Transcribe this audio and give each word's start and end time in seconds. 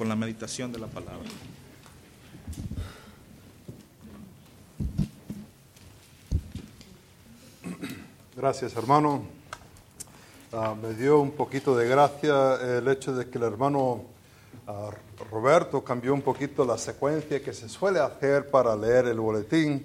con 0.00 0.08
la 0.08 0.16
meditación 0.16 0.72
de 0.72 0.78
la 0.78 0.86
palabra. 0.86 1.28
Gracias, 8.34 8.74
hermano. 8.76 9.24
Ah, 10.54 10.74
me 10.74 10.94
dio 10.94 11.20
un 11.20 11.32
poquito 11.32 11.76
de 11.76 11.86
gracia 11.86 12.54
el 12.78 12.88
hecho 12.88 13.14
de 13.14 13.28
que 13.28 13.36
el 13.36 13.44
hermano 13.44 14.04
ah, 14.66 14.88
Roberto 15.30 15.84
cambió 15.84 16.14
un 16.14 16.22
poquito 16.22 16.64
la 16.64 16.78
secuencia 16.78 17.42
que 17.42 17.52
se 17.52 17.68
suele 17.68 18.00
hacer 18.00 18.50
para 18.50 18.74
leer 18.74 19.04
el 19.04 19.20
boletín. 19.20 19.84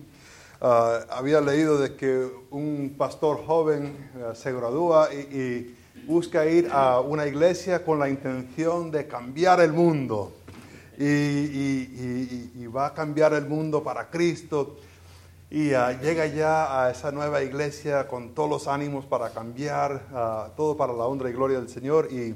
Ah, 0.61 1.01
había 1.09 1.41
leído 1.41 1.77
de 1.77 1.97
que 1.97 2.25
un 2.51 2.95
pastor 2.97 3.45
joven 3.45 4.11
se 4.33 4.53
gradúa 4.53 5.13
y, 5.13 5.75
busca 6.05 6.45
ir 6.45 6.69
a 6.71 6.99
una 6.99 7.25
iglesia 7.27 7.83
con 7.83 7.99
la 7.99 8.09
intención 8.09 8.91
de 8.91 9.07
cambiar 9.07 9.59
el 9.61 9.73
mundo. 9.73 10.33
y 10.97 12.67
va 12.67 12.87
a 12.87 12.93
cambiar 12.93 13.33
el 13.33 13.45
mundo 13.45 13.83
para 13.83 14.09
Cristo 14.09 14.77
y 15.49 15.73
ah, 15.73 15.97
llega 16.01 16.25
ya 16.25 16.83
a 16.83 16.91
esa 16.91 17.11
nueva 17.11 17.43
iglesia 17.43 18.07
con 18.07 18.33
todos 18.33 18.49
los 18.49 18.67
ánimos 18.67 19.05
para 19.05 19.29
cambiar, 19.29 20.01
ah, 20.11 20.49
todo 20.57 20.75
para 20.75 20.91
la 20.91 21.05
honra 21.05 21.29
y 21.29 21.33
gloria 21.33 21.59
del 21.59 21.69
Señor. 21.69 22.09
Y, 22.11 22.35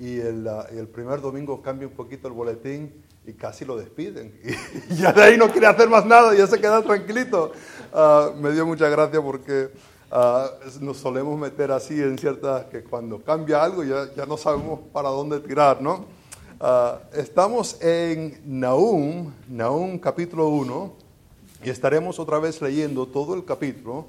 el, 0.00 0.48
ah, 0.48 0.66
el, 0.72 0.88
primer 0.88 1.20
domingo 1.20 1.62
cambia 1.62 1.86
un 1.86 1.94
poquito 1.94 2.26
el 2.26 2.34
boletín 2.34 2.92
y 3.26 3.34
casi 3.34 3.64
lo 3.64 3.76
despiden. 3.76 4.34
Y, 4.90 4.96
ya 4.96 5.12
de 5.12 5.22
ahí 5.22 5.36
no 5.36 5.50
quiere 5.50 5.66
hacer 5.66 5.88
más 5.88 6.06
nada, 6.06 6.34
ya 6.34 6.46
se 6.46 6.58
queda 6.58 6.82
tranquilito. 6.82 7.52
me 8.40 8.50
dio 8.50 8.66
mucha 8.66 8.88
gracia 8.88 9.20
porque 9.20 9.68
nos 10.80 10.98
solemos 10.98 11.38
meter 11.38 11.72
así 11.72 12.00
en 12.00 12.16
ciertas, 12.18 12.66
que 12.66 12.84
cuando 12.84 13.20
cambia 13.20 13.62
algo 13.62 13.82
ya, 13.82 14.12
ya 14.14 14.26
no 14.26 14.36
sabemos 14.36 14.80
para 14.92 15.08
dónde 15.08 15.40
tirar, 15.40 15.82
¿no? 15.82 16.06
estamos 17.12 17.82
en 17.82 18.40
Nahum, 18.44 19.32
Nahum 19.48 19.98
capítulo 19.98 20.48
1. 20.48 20.92
Y 21.64 21.70
estaremos 21.70 22.18
otra 22.18 22.38
vez 22.38 22.60
leyendo 22.60 23.06
todo 23.06 23.34
el 23.34 23.44
capítulo, 23.44 24.06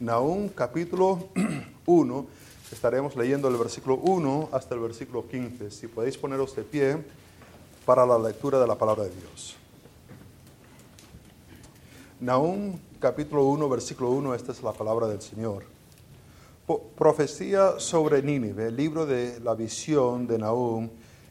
Nahum 0.00 0.48
capítulo 0.48 1.28
1, 1.86 2.26
estaremos 2.72 3.14
leyendo 3.16 3.48
el 3.48 3.56
versículo 3.56 3.96
1 3.96 4.48
hasta 4.52 4.74
el 4.74 4.80
versículo 4.80 5.26
15. 5.26 5.70
Si 5.70 5.86
podéis 5.86 6.18
poneros 6.18 6.54
de 6.56 6.62
pie 6.64 6.98
para 7.84 8.04
la 8.04 8.18
lectura 8.18 8.58
de 8.58 8.66
la 8.66 8.74
palabra 8.74 9.04
de 9.04 9.10
Dios. 9.10 9.56
Nahum 12.20 12.76
capítulo 13.06 13.44
1, 13.44 13.68
versículo 13.68 14.10
1, 14.10 14.34
esta 14.34 14.50
es 14.50 14.64
la 14.64 14.72
palabra 14.72 15.06
del 15.06 15.22
Señor. 15.22 15.62
profecía 16.98 17.78
sobre 17.78 18.20
Nínive, 18.20 18.66
el 18.66 18.74
libro 18.74 19.06
de 19.06 19.38
la 19.38 19.54
visión 19.54 20.26
de 20.26 20.38
Nahum 20.38 20.90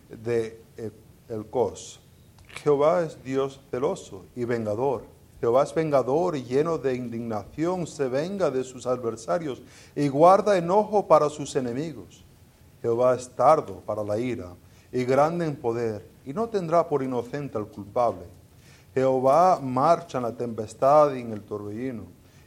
de 0.09 0.61
el 1.27 1.45
Cos. 1.47 1.99
Jehová 2.63 3.03
es 3.03 3.21
Dios 3.21 3.59
celoso 3.69 4.23
y 4.37 4.45
vengador 4.45 5.03
Jehová 5.41 5.63
es 5.63 5.75
vengador 5.75 6.37
y 6.37 6.45
lleno 6.45 6.77
de 6.77 6.95
indignación, 6.95 7.85
se 7.87 8.07
venga 8.07 8.49
de 8.49 8.63
sus 8.63 8.87
adversarios 8.87 9.61
y 9.97 10.07
guarda 10.07 10.57
enojo 10.57 11.07
para 11.07 11.29
sus 11.29 11.57
enemigos. 11.57 12.23
Jehová 12.81 13.15
es 13.15 13.29
tardo 13.31 13.81
para 13.85 14.01
la 14.01 14.17
ira 14.17 14.53
y 14.93 15.03
grande 15.03 15.45
en 15.45 15.57
poder, 15.57 16.07
y 16.25 16.31
no 16.31 16.47
tendrá 16.47 16.87
por 16.87 17.03
inocente 17.03 17.57
al 17.57 17.67
culpable. 17.67 18.23
Jehová 18.95 19.59
marcha 19.61 20.19
en 20.19 20.23
la 20.23 20.31
tempestad 20.31 21.13
y 21.13 21.19
en 21.19 21.33
el 21.33 21.41
torbellino, 21.41 22.03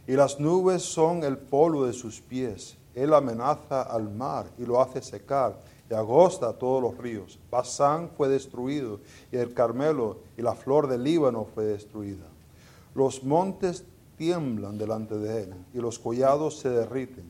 y 0.06 0.12
las 0.14 0.40
nubes 0.40 0.82
son 0.82 1.22
el 1.22 1.36
polvo 1.36 1.84
de 1.84 1.92
sus 1.92 2.22
pies. 2.22 2.78
Él 2.94 3.12
amenaza 3.12 3.82
al 3.82 4.10
mar 4.10 4.46
y 4.56 4.64
lo 4.64 4.80
hace 4.80 5.02
secar, 5.02 5.60
y 5.90 5.92
agosta 5.92 6.54
todos 6.54 6.82
los 6.82 6.96
ríos. 6.96 7.38
Basán 7.50 8.08
fue 8.16 8.30
destruido, 8.30 9.00
y 9.30 9.36
el 9.36 9.52
Carmelo 9.52 10.20
y 10.38 10.42
la 10.42 10.54
flor 10.54 10.86
del 10.86 11.04
Líbano 11.04 11.46
fue 11.54 11.66
destruida. 11.66 12.24
Los 12.94 13.22
montes 13.22 13.84
tiemblan 14.16 14.78
delante 14.78 15.18
de 15.18 15.42
él 15.42 15.54
y 15.74 15.78
los 15.78 15.98
collados 15.98 16.58
se 16.58 16.70
derriten. 16.70 17.24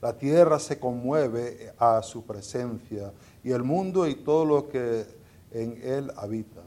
La 0.00 0.16
tierra 0.16 0.58
se 0.58 0.80
conmueve 0.80 1.74
a 1.78 2.02
su 2.02 2.24
presencia 2.24 3.12
y 3.44 3.52
el 3.52 3.62
mundo 3.64 4.08
y 4.08 4.14
todo 4.14 4.46
lo 4.46 4.68
que 4.70 5.04
en 5.52 5.78
él 5.84 6.10
habita. 6.16 6.61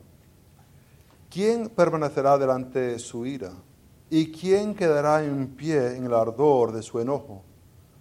¿Quién 1.36 1.68
permanecerá 1.68 2.38
delante 2.38 2.80
de 2.80 2.98
su 2.98 3.26
ira? 3.26 3.52
¿Y 4.10 4.32
quién 4.32 4.74
quedará 4.74 5.22
en 5.22 5.48
pie 5.50 5.98
en 5.98 6.06
el 6.06 6.14
ardor 6.14 6.72
de 6.72 6.82
su 6.82 6.98
enojo? 7.02 7.44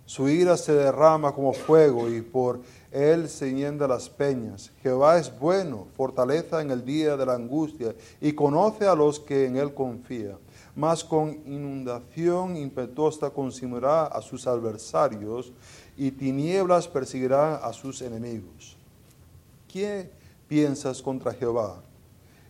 Su 0.07 0.29
ira 0.29 0.57
se 0.57 0.73
derrama 0.73 1.35
como 1.35 1.53
fuego 1.53 2.09
y 2.09 2.21
por 2.23 2.61
él 2.93 3.29
se 3.29 3.53
hienda 3.53 3.89
las 3.89 4.09
peñas. 4.09 4.71
Jehová 4.85 5.19
es 5.19 5.37
bueno, 5.37 5.89
fortaleza 5.97 6.63
en 6.63 6.71
el 6.71 6.85
día 6.85 7.17
de 7.17 7.27
la 7.27 7.35
angustia 7.35 7.97
y 8.21 8.35
conoce 8.35 8.87
a 8.87 8.95
los 8.95 9.19
que 9.19 9.47
en 9.47 9.57
él 9.57 9.75
confían 9.75 10.39
mas 10.77 11.03
con 11.03 11.31
inundación 11.45 12.57
impetuosa 12.57 13.31
consumirá 13.31 14.07
a 14.07 14.23
sus 14.23 14.47
adversarios 14.47 15.53
y 15.97 16.13
tinieblas 16.13 16.87
perseguirá 16.87 17.57
a 17.57 17.73
sus 17.73 18.01
enemigos. 18.01 18.77
¿Qué 19.67 20.09
piensas 20.47 21.03
contra 21.03 21.33
Jehová? 21.33 21.83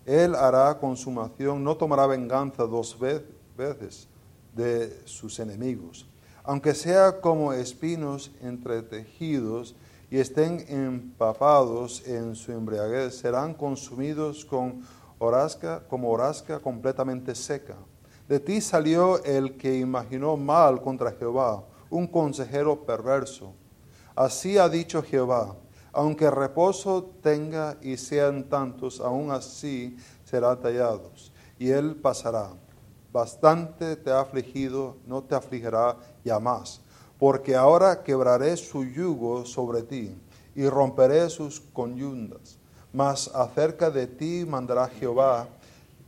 Él 0.06 0.34
hará 0.34 0.78
consumación, 0.78 1.65
no 1.65 1.76
tomará 1.76 2.06
venganza 2.06 2.65
dos 2.65 2.98
veces 2.98 4.09
de 4.54 5.00
sus 5.06 5.38
enemigos. 5.38 6.06
Aunque 6.42 6.75
sea 6.75 7.20
como 7.20 7.53
espinos 7.53 8.31
entretejidos 8.43 9.75
y 10.10 10.19
estén 10.19 10.64
empapados 10.69 12.06
en 12.06 12.34
su 12.34 12.53
embriaguez, 12.53 13.16
serán 13.16 13.54
consumidos 13.54 14.44
con 14.44 14.82
horazca, 15.19 15.82
como 15.88 16.10
horazca 16.10 16.60
completamente 16.60 17.34
seca. 17.34 17.76
De 18.28 18.41
ti 18.41 18.60
salió 18.60 19.22
el 19.25 19.56
que 19.56 19.78
imaginó 19.78 20.37
mal 20.37 20.82
contra 20.82 21.12
Jehová, 21.12 21.64
un 21.88 22.06
consejero 22.06 22.84
perverso. 22.84 23.54
Así 24.14 24.59
ha 24.59 24.69
dicho 24.69 25.03
Jehová, 25.03 25.56
aunque 25.94 26.31
reposo 26.31 27.10
tenga 27.22 27.77
y 27.81 27.97
sean 27.97 28.44
tantos, 28.44 29.00
aún 29.00 29.31
así 29.31 29.97
serán 30.25 30.60
tallados, 30.60 31.32
y 31.59 31.71
él 31.71 31.97
pasará. 31.97 32.50
Bastante 33.12 33.97
te 33.97 34.10
ha 34.10 34.21
afligido, 34.21 34.97
no 35.06 35.22
te 35.22 35.34
afligirá 35.37 35.97
ya 36.25 36.41
más, 36.41 36.81
porque 37.19 37.55
ahora 37.55 38.03
quebraré 38.03 38.56
su 38.56 38.84
yugo 38.84 39.47
sobre 39.47 39.82
ti 39.82 40.15
y 40.56 40.69
romperé 40.69 41.31
sus 41.31 41.60
conyundas. 41.60 42.59
Mas 42.93 43.31
acerca 43.34 43.91
de 43.91 44.06
ti 44.06 44.44
mandará 44.47 44.88
Jehová 44.88 45.49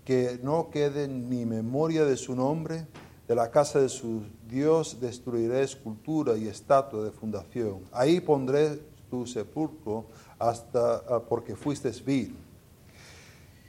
que 0.05 0.39
no 0.43 0.71
quede 0.71 1.09
ni 1.09 1.45
memoria 1.45 2.05
de 2.05 2.17
su 2.17 2.35
nombre, 2.35 2.87
de 3.27 3.35
la 3.35 3.51
casa 3.51 3.81
de 3.81 3.89
su 3.89 4.23
Dios 4.49 5.01
destruiré 5.01 5.63
escultura 5.63 6.37
y 6.37 6.47
estatua 6.47 7.03
de 7.03 7.11
fundación. 7.11 7.81
Ahí 7.93 8.21
pondré 8.21 8.81
sepulcro 9.25 10.06
hasta 10.38 10.97
ah, 11.09 11.22
porque 11.27 11.54
fuiste 11.54 11.91
vil. 12.04 12.37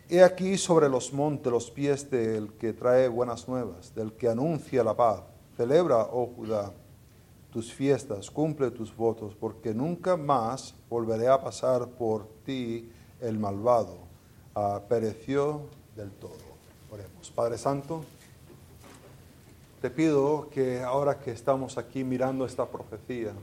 He 0.09 0.23
aquí 0.23 0.57
sobre 0.57 0.89
los 0.89 1.13
montes 1.13 1.51
los 1.51 1.69
pies 1.69 2.09
del 2.09 2.53
que 2.53 2.73
trae 2.73 3.07
buenas 3.07 3.47
nuevas, 3.47 3.93
del 3.93 4.13
que 4.13 4.29
anuncia 4.29 4.83
la 4.83 4.95
paz. 4.95 5.21
Celebra, 5.55 5.97
oh 6.11 6.27
Judá, 6.35 6.71
tus 7.51 7.73
fiestas, 7.73 8.31
cumple 8.31 8.71
tus 8.71 8.95
votos, 8.95 9.35
porque 9.35 9.73
nunca 9.73 10.15
más 10.15 10.73
volveré 10.89 11.27
a 11.27 11.41
pasar 11.41 11.87
por 11.87 12.27
ti 12.45 12.89
el 13.19 13.37
malvado. 13.37 13.97
Ah, 14.55 14.81
pereció 14.87 15.61
del 15.95 16.11
todo. 16.11 16.37
Oremos. 16.89 17.29
Padre 17.31 17.57
Santo, 17.57 18.03
te 19.81 19.89
pido 19.89 20.49
que 20.49 20.81
ahora 20.81 21.19
que 21.19 21.31
estamos 21.31 21.77
aquí 21.77 22.03
mirando 22.03 22.45
esta 22.45 22.65
profecía 22.65 23.33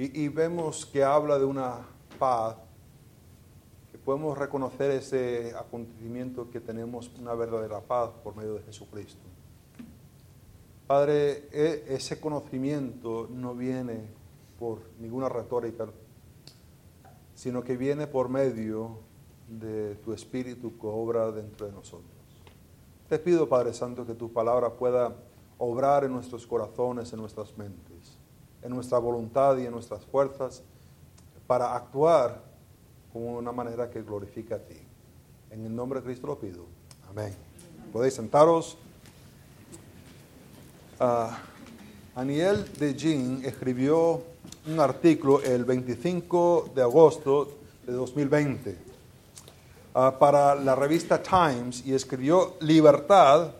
y, 0.00 0.28
vemos 0.28 0.86
que 0.86 1.02
habla 1.02 1.40
de 1.40 1.44
una 1.44 1.80
paz, 2.20 2.56
que 3.90 3.98
podemos 3.98 4.38
reconocer 4.38 4.92
ese 4.92 5.52
acontecimiento 5.56 6.48
que 6.50 6.60
tenemos 6.60 7.10
una 7.18 7.34
verdadera 7.34 7.80
paz 7.80 8.10
por 8.22 8.36
medio 8.36 8.54
de 8.54 8.62
Jesucristo. 8.62 9.20
Padre, 10.86 11.48
e, 11.50 11.84
ese 11.88 12.20
conocimiento 12.20 13.28
no 13.28 13.56
viene 13.56 14.06
por 14.56 14.82
ninguna 15.00 15.28
retórica, 15.28 15.88
sino 17.34 17.64
que 17.64 17.76
viene 17.76 18.06
por 18.06 18.28
medio 18.28 19.00
de 19.48 19.96
tu 19.96 20.12
Espíritu 20.12 20.78
que 20.78 20.86
obra 20.86 21.32
dentro 21.32 21.66
de 21.66 21.72
nosotros. 21.72 22.12
Te 23.08 23.18
pido, 23.18 23.48
Padre 23.48 23.74
Santo, 23.74 24.06
que 24.06 24.14
tu 24.14 24.32
palabra 24.32 24.70
pueda 24.74 25.16
obrar 25.58 26.04
en 26.04 26.12
nuestros 26.12 26.46
corazones, 26.46 27.12
en 27.12 27.18
nuestras 27.18 27.58
mentes, 27.58 27.87
en 28.62 28.70
nuestra 28.70 28.98
voluntad 28.98 29.56
y 29.58 29.66
en 29.66 29.72
nuestras 29.72 30.04
fuerzas, 30.04 30.62
para 31.46 31.74
actuar 31.74 32.42
como 33.12 33.38
una 33.38 33.52
manera 33.52 33.90
que 33.90 34.02
glorifique 34.02 34.54
a 34.54 34.58
ti. 34.58 34.76
En 35.50 35.64
el 35.64 35.74
nombre 35.74 36.00
de 36.00 36.06
Cristo 36.06 36.26
lo 36.26 36.38
pido. 36.38 36.64
Amén. 37.08 37.34
Podéis 37.92 38.14
sentaros. 38.14 38.76
Uh, 41.00 41.30
Aniel 42.18 42.66
de 42.78 42.94
Jean 42.94 43.40
escribió 43.44 44.22
un 44.66 44.80
artículo 44.80 45.40
el 45.42 45.64
25 45.64 46.72
de 46.74 46.82
agosto 46.82 47.48
de 47.86 47.92
2020 47.92 48.76
ah, 49.94 50.16
para 50.18 50.54
la 50.56 50.74
revista 50.74 51.22
Times 51.22 51.86
y 51.86 51.94
escribió 51.94 52.56
libertad 52.60 53.52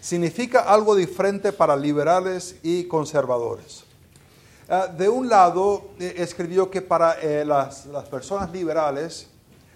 significa 0.00 0.60
algo 0.60 0.96
diferente 0.96 1.52
para 1.52 1.76
liberales 1.76 2.56
y 2.62 2.84
conservadores. 2.84 3.84
Ah, 4.74 4.86
de 4.86 5.06
un 5.06 5.28
lado, 5.28 5.90
eh, 6.00 6.14
escribió 6.16 6.70
que 6.70 6.80
para 6.80 7.20
eh, 7.20 7.44
las, 7.44 7.84
personas 8.10 8.50
liberales, 8.50 9.26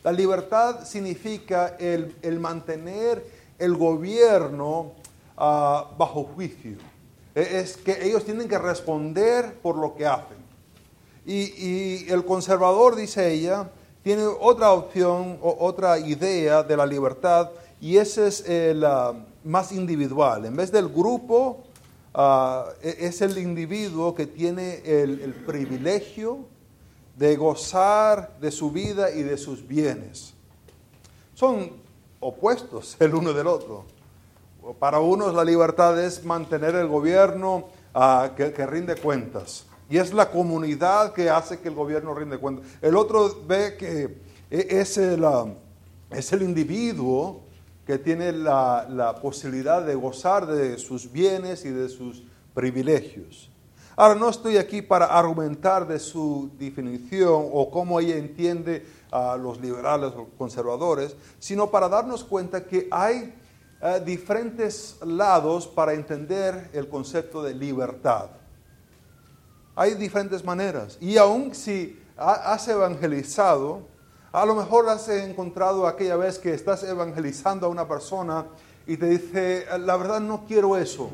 la 0.02 0.10
libertad 0.10 0.86
significa 0.86 1.76
el, 1.78 2.40
mantener 2.40 3.22
el 3.58 3.76
gobierno 3.76 4.92
ah, 5.36 5.90
bajo 5.98 6.24
juicio. 6.24 6.78
E, 7.34 7.60
es 7.60 7.76
que 7.76 8.06
ellos 8.06 8.24
tienen 8.24 8.48
que 8.48 8.56
responder 8.56 9.58
por 9.60 9.76
lo 9.76 9.94
que 9.94 10.06
hacen. 10.06 10.38
Y, 11.26 12.10
el 12.10 12.24
conservador, 12.24 12.96
dice 12.96 13.30
ella, 13.30 13.68
tiene 14.02 14.24
otra 14.24 14.72
opción, 14.72 15.38
o, 15.42 15.58
otra 15.60 15.98
idea 15.98 16.62
de 16.62 16.74
la 16.74 16.86
libertad, 16.86 17.50
y 17.82 17.98
ese 17.98 18.28
es 18.28 18.48
el 18.48 18.82
más 19.44 19.72
individual. 19.72 20.46
En 20.46 20.56
vez 20.56 20.72
del 20.72 20.88
grupo, 20.88 21.65
ah, 22.16 22.70
e, 22.82 22.96
es 23.06 23.20
el 23.20 23.38
individuo 23.38 24.14
que 24.14 24.26
tiene 24.26 24.80
el, 24.84 25.34
privilegio 25.46 26.46
de 27.16 27.36
gozar 27.36 28.36
de 28.40 28.50
su 28.50 28.72
vida 28.72 29.10
y 29.10 29.22
de 29.22 29.36
sus 29.36 29.66
bienes. 29.66 30.34
Son 31.34 31.70
opuestos 32.18 32.96
el 32.98 33.14
uno 33.14 33.32
del 33.32 33.46
otro. 33.46 33.84
Para 34.80 34.98
unos 34.98 35.32
la 35.34 35.44
libertad 35.44 36.02
es 36.02 36.24
mantener 36.24 36.74
el 36.74 36.88
gobierno 36.88 37.68
ah, 37.94 38.30
que, 38.36 38.66
rinde 38.66 38.96
cuentas. 38.96 39.66
Y 39.88 39.98
es 39.98 40.12
la 40.12 40.30
comunidad 40.30 41.12
que 41.12 41.30
hace 41.30 41.60
que 41.60 41.68
el 41.68 41.74
gobierno 41.74 42.14
rinde 42.14 42.38
cuentas. 42.38 42.66
El 42.82 42.96
otro 42.96 43.42
ve 43.46 43.76
que 43.76 44.18
e, 44.50 44.80
es 44.80 44.98
el, 44.98 45.24
ah, 45.24 45.46
es 46.10 46.32
el 46.32 46.42
individuo 46.42 47.45
que 47.86 47.98
tiene 47.98 48.32
la, 48.32 49.16
posibilidad 49.22 49.80
de 49.80 49.94
gozar 49.94 50.46
de 50.46 50.76
sus 50.76 51.10
bienes 51.10 51.64
y 51.64 51.70
de 51.70 51.88
sus 51.88 52.24
privilegios. 52.52 53.48
Ahora, 53.94 54.16
no 54.16 54.28
estoy 54.28 54.58
aquí 54.58 54.82
para 54.82 55.06
argumentar 55.06 55.86
de 55.86 55.98
su 55.98 56.50
definición 56.58 57.48
o 57.52 57.70
cómo 57.70 58.00
ella 58.00 58.16
entiende 58.16 58.84
a 59.10 59.36
los 59.36 59.60
liberales 59.60 60.12
o 60.16 60.26
conservadores, 60.36 61.16
sino 61.38 61.70
para 61.70 61.88
darnos 61.88 62.24
cuenta 62.24 62.64
que 62.64 62.88
hay 62.90 63.32
eh, 63.80 64.02
diferentes 64.04 64.98
lados 65.02 65.66
para 65.66 65.94
entender 65.94 66.68
el 66.72 66.88
concepto 66.88 67.42
de 67.42 67.54
libertad. 67.54 68.30
Hay 69.76 69.94
diferentes 69.94 70.44
maneras. 70.44 70.98
Y 71.00 71.16
aun 71.18 71.54
si 71.54 71.98
has 72.16 72.66
evangelizado, 72.66 73.82
a 74.36 74.44
lo 74.44 74.54
mejor 74.54 74.86
has 74.90 75.08
encontrado 75.08 75.86
aquella 75.86 76.14
vez 76.16 76.38
que 76.38 76.52
estás 76.52 76.82
evangelizando 76.82 77.64
a 77.64 77.70
una 77.70 77.88
persona 77.88 78.44
y 78.86 78.98
te 78.98 79.06
dice, 79.06 79.64
la 79.80 79.96
verdad 79.96 80.20
no 80.20 80.44
quiero 80.46 80.76
eso. 80.76 81.08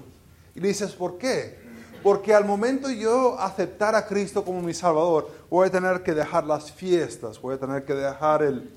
Y 0.57 0.61
le 0.61 0.67
dices, 0.67 0.91
¿por 0.91 1.19
qué? 1.19 1.57
Porque 2.03 2.35
al 2.35 2.45
momento 2.45 2.91
yo 2.91 3.39
aceptar 3.39 3.95
a 3.95 4.07
Cristo 4.07 4.45
como 4.45 4.61
mi 4.61 4.75
Salvador, 4.75 5.31
voy 5.49 5.69
a 5.69 5.71
tener 5.71 6.03
que 6.03 6.15
dejar 6.15 6.43
las 6.47 6.73
fiestas, 6.73 7.41
voy 7.41 7.55
a 7.55 7.59
tener 7.59 7.85
que 7.85 7.95
dejar 7.95 8.43
el, 8.43 8.69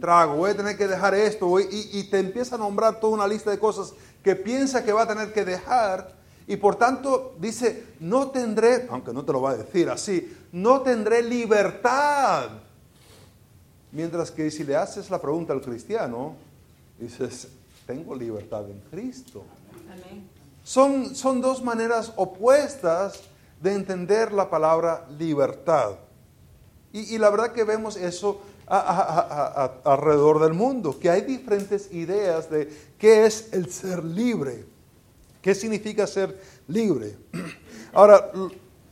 trago, 0.00 0.36
voy 0.36 0.52
a 0.52 0.56
tener 0.56 0.78
que 0.78 0.88
dejar 0.88 1.14
esto, 1.14 1.60
y, 1.60 1.90
y, 1.92 2.04
te 2.04 2.18
empieza 2.18 2.54
a 2.54 2.58
nombrar 2.58 2.98
toda 2.98 3.12
una 3.12 3.28
lista 3.28 3.50
de 3.50 3.58
cosas 3.58 3.92
que 4.24 4.34
piensa 4.34 4.82
que 4.82 4.94
va 4.94 5.02
a 5.02 5.06
tener 5.06 5.34
que 5.34 5.44
dejar, 5.44 6.14
y 6.46 6.56
por 6.56 6.76
tanto 6.76 7.34
dice, 7.38 7.88
no 8.00 8.30
tendré, 8.30 8.86
aunque 8.88 9.12
no 9.12 9.22
te 9.22 9.32
lo 9.34 9.42
va 9.42 9.50
a 9.50 9.56
decir 9.58 9.90
así, 9.90 10.34
no 10.50 10.80
tendré 10.80 11.22
libertad 11.22 12.52
Mientras 13.92 14.30
que 14.30 14.50
si 14.50 14.64
le 14.64 14.74
haces 14.74 15.10
la 15.10 15.20
pregunta 15.20 15.52
al 15.52 15.60
cristiano, 15.60 16.34
dices, 16.98 17.48
tengo 17.86 18.14
libertad 18.14 18.68
en 18.70 18.80
Cristo. 18.90 19.44
Son, 20.64 21.14
son 21.14 21.42
dos 21.42 21.62
maneras 21.62 22.12
opuestas 22.16 23.20
de 23.60 23.74
entender 23.74 24.32
la 24.32 24.48
palabra 24.48 25.06
libertad. 25.18 25.96
Y, 26.92 27.16
la 27.18 27.30
verdad 27.30 27.52
que 27.52 27.64
vemos 27.64 27.96
eso 27.96 28.40
alrededor 28.66 30.40
del 30.40 30.52
mundo, 30.52 30.98
que 30.98 31.10
hay 31.10 31.22
diferentes 31.22 31.92
ideas 31.92 32.50
de 32.50 32.68
qué 32.98 33.26
es 33.26 33.52
el 33.52 33.70
ser 33.70 34.04
libre, 34.04 34.64
qué 35.40 35.54
significa 35.54 36.06
ser 36.06 36.38
libre. 36.68 37.16
Ahora, 37.92 38.30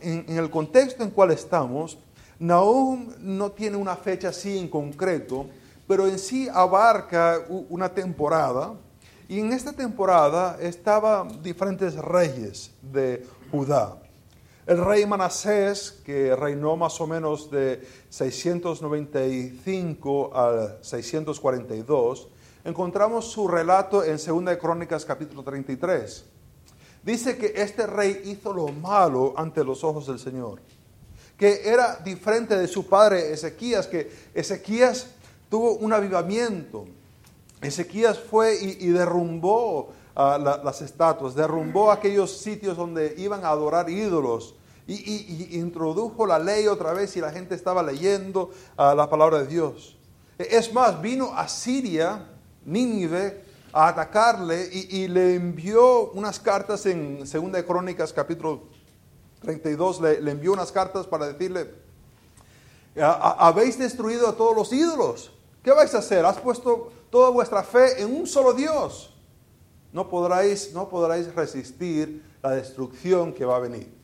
en, 0.00 0.24
en 0.28 0.38
el 0.38 0.50
contexto 0.50 1.02
en 1.02 1.10
cual 1.10 1.30
estamos, 1.30 1.98
Nahum 2.40 3.12
no 3.20 3.52
tiene 3.52 3.76
una 3.76 3.94
fecha 3.96 4.30
así 4.30 4.56
en 4.56 4.68
concreto, 4.68 5.46
pero 5.86 6.08
en 6.08 6.18
sí 6.18 6.48
abarca 6.50 7.44
una 7.68 7.92
temporada. 7.92 8.72
Y 9.28 9.40
en 9.40 9.52
esta 9.52 9.74
temporada 9.74 10.56
estaban 10.58 11.42
diferentes 11.42 11.96
reyes 11.96 12.70
de 12.80 13.26
Judá. 13.50 13.98
El 14.66 14.82
rey 14.82 15.04
Manasés, 15.04 16.00
que 16.04 16.34
reinó 16.34 16.78
más 16.78 16.98
o 17.00 17.06
menos 17.06 17.50
de 17.50 17.86
695 18.08 20.34
al 20.34 20.78
642, 20.80 22.28
encontramos 22.64 23.30
su 23.30 23.46
relato 23.48 24.02
en 24.02 24.16
2 24.16 24.46
de 24.46 24.58
Crónicas 24.58 25.04
capítulo 25.04 25.42
33. 25.42 26.24
Dice 27.02 27.36
que 27.36 27.52
este 27.56 27.86
rey 27.86 28.22
hizo 28.24 28.54
lo 28.54 28.68
malo 28.68 29.34
ante 29.36 29.62
los 29.62 29.84
ojos 29.84 30.06
del 30.06 30.18
Señor 30.18 30.62
que 31.40 31.62
era 31.64 31.96
diferente 32.04 32.54
de 32.54 32.68
su 32.68 32.86
padre 32.86 33.32
Ezequías, 33.32 33.86
que 33.86 34.12
Ezequías 34.34 35.06
tuvo 35.48 35.72
un 35.72 35.90
avivamiento. 35.90 36.84
Ezequías 37.62 38.18
fue 38.18 38.58
y, 38.60 38.88
derrumbó 38.88 39.88
ah, 40.14 40.60
las 40.62 40.82
estatuas, 40.82 41.34
derrumbó 41.34 41.90
aquellos 41.90 42.36
sitios 42.42 42.76
donde 42.76 43.14
iban 43.16 43.42
a 43.46 43.48
adorar 43.48 43.88
ídolos 43.88 44.54
y, 44.86 45.56
introdujo 45.58 46.26
la 46.26 46.38
ley 46.38 46.66
otra 46.66 46.92
vez 46.92 47.16
y 47.16 47.22
la 47.22 47.32
gente 47.32 47.54
estaba 47.54 47.82
leyendo 47.82 48.50
ah, 48.76 48.94
la 48.94 49.08
palabra 49.08 49.38
de 49.38 49.46
Dios. 49.46 49.96
Es 50.36 50.70
más, 50.74 51.00
vino 51.00 51.32
a 51.34 51.48
Siria, 51.48 52.26
Nínive, 52.66 53.44
a 53.72 53.88
atacarle 53.88 54.68
y, 54.70 55.08
le 55.08 55.36
envió 55.36 56.10
unas 56.10 56.38
cartas 56.38 56.84
en 56.84 57.20
2 57.20 57.62
Crónicas 57.66 58.12
capítulo 58.12 58.69
32 59.40 60.00
le, 60.00 60.30
envió 60.30 60.52
unas 60.52 60.70
cartas 60.70 61.06
para 61.06 61.26
decirle, 61.32 61.70
habéis 62.96 63.78
destruido 63.78 64.28
a 64.28 64.36
todos 64.36 64.54
los 64.54 64.72
ídolos. 64.72 65.32
¿Qué 65.62 65.70
vais 65.70 65.94
a 65.94 65.98
hacer? 65.98 66.24
Has 66.24 66.38
puesto 66.38 66.92
toda 67.10 67.30
vuestra 67.30 67.62
fe 67.62 68.00
en 68.02 68.14
un 68.14 68.26
solo 68.26 68.52
Dios. 68.52 69.14
No 69.92 70.08
podráis, 70.08 70.72
no 70.72 70.88
podráis 70.88 71.34
resistir 71.34 72.22
la 72.42 72.52
destrucción 72.52 73.32
que 73.32 73.44
va 73.44 73.56
a 73.56 73.60
venir. 73.60 74.00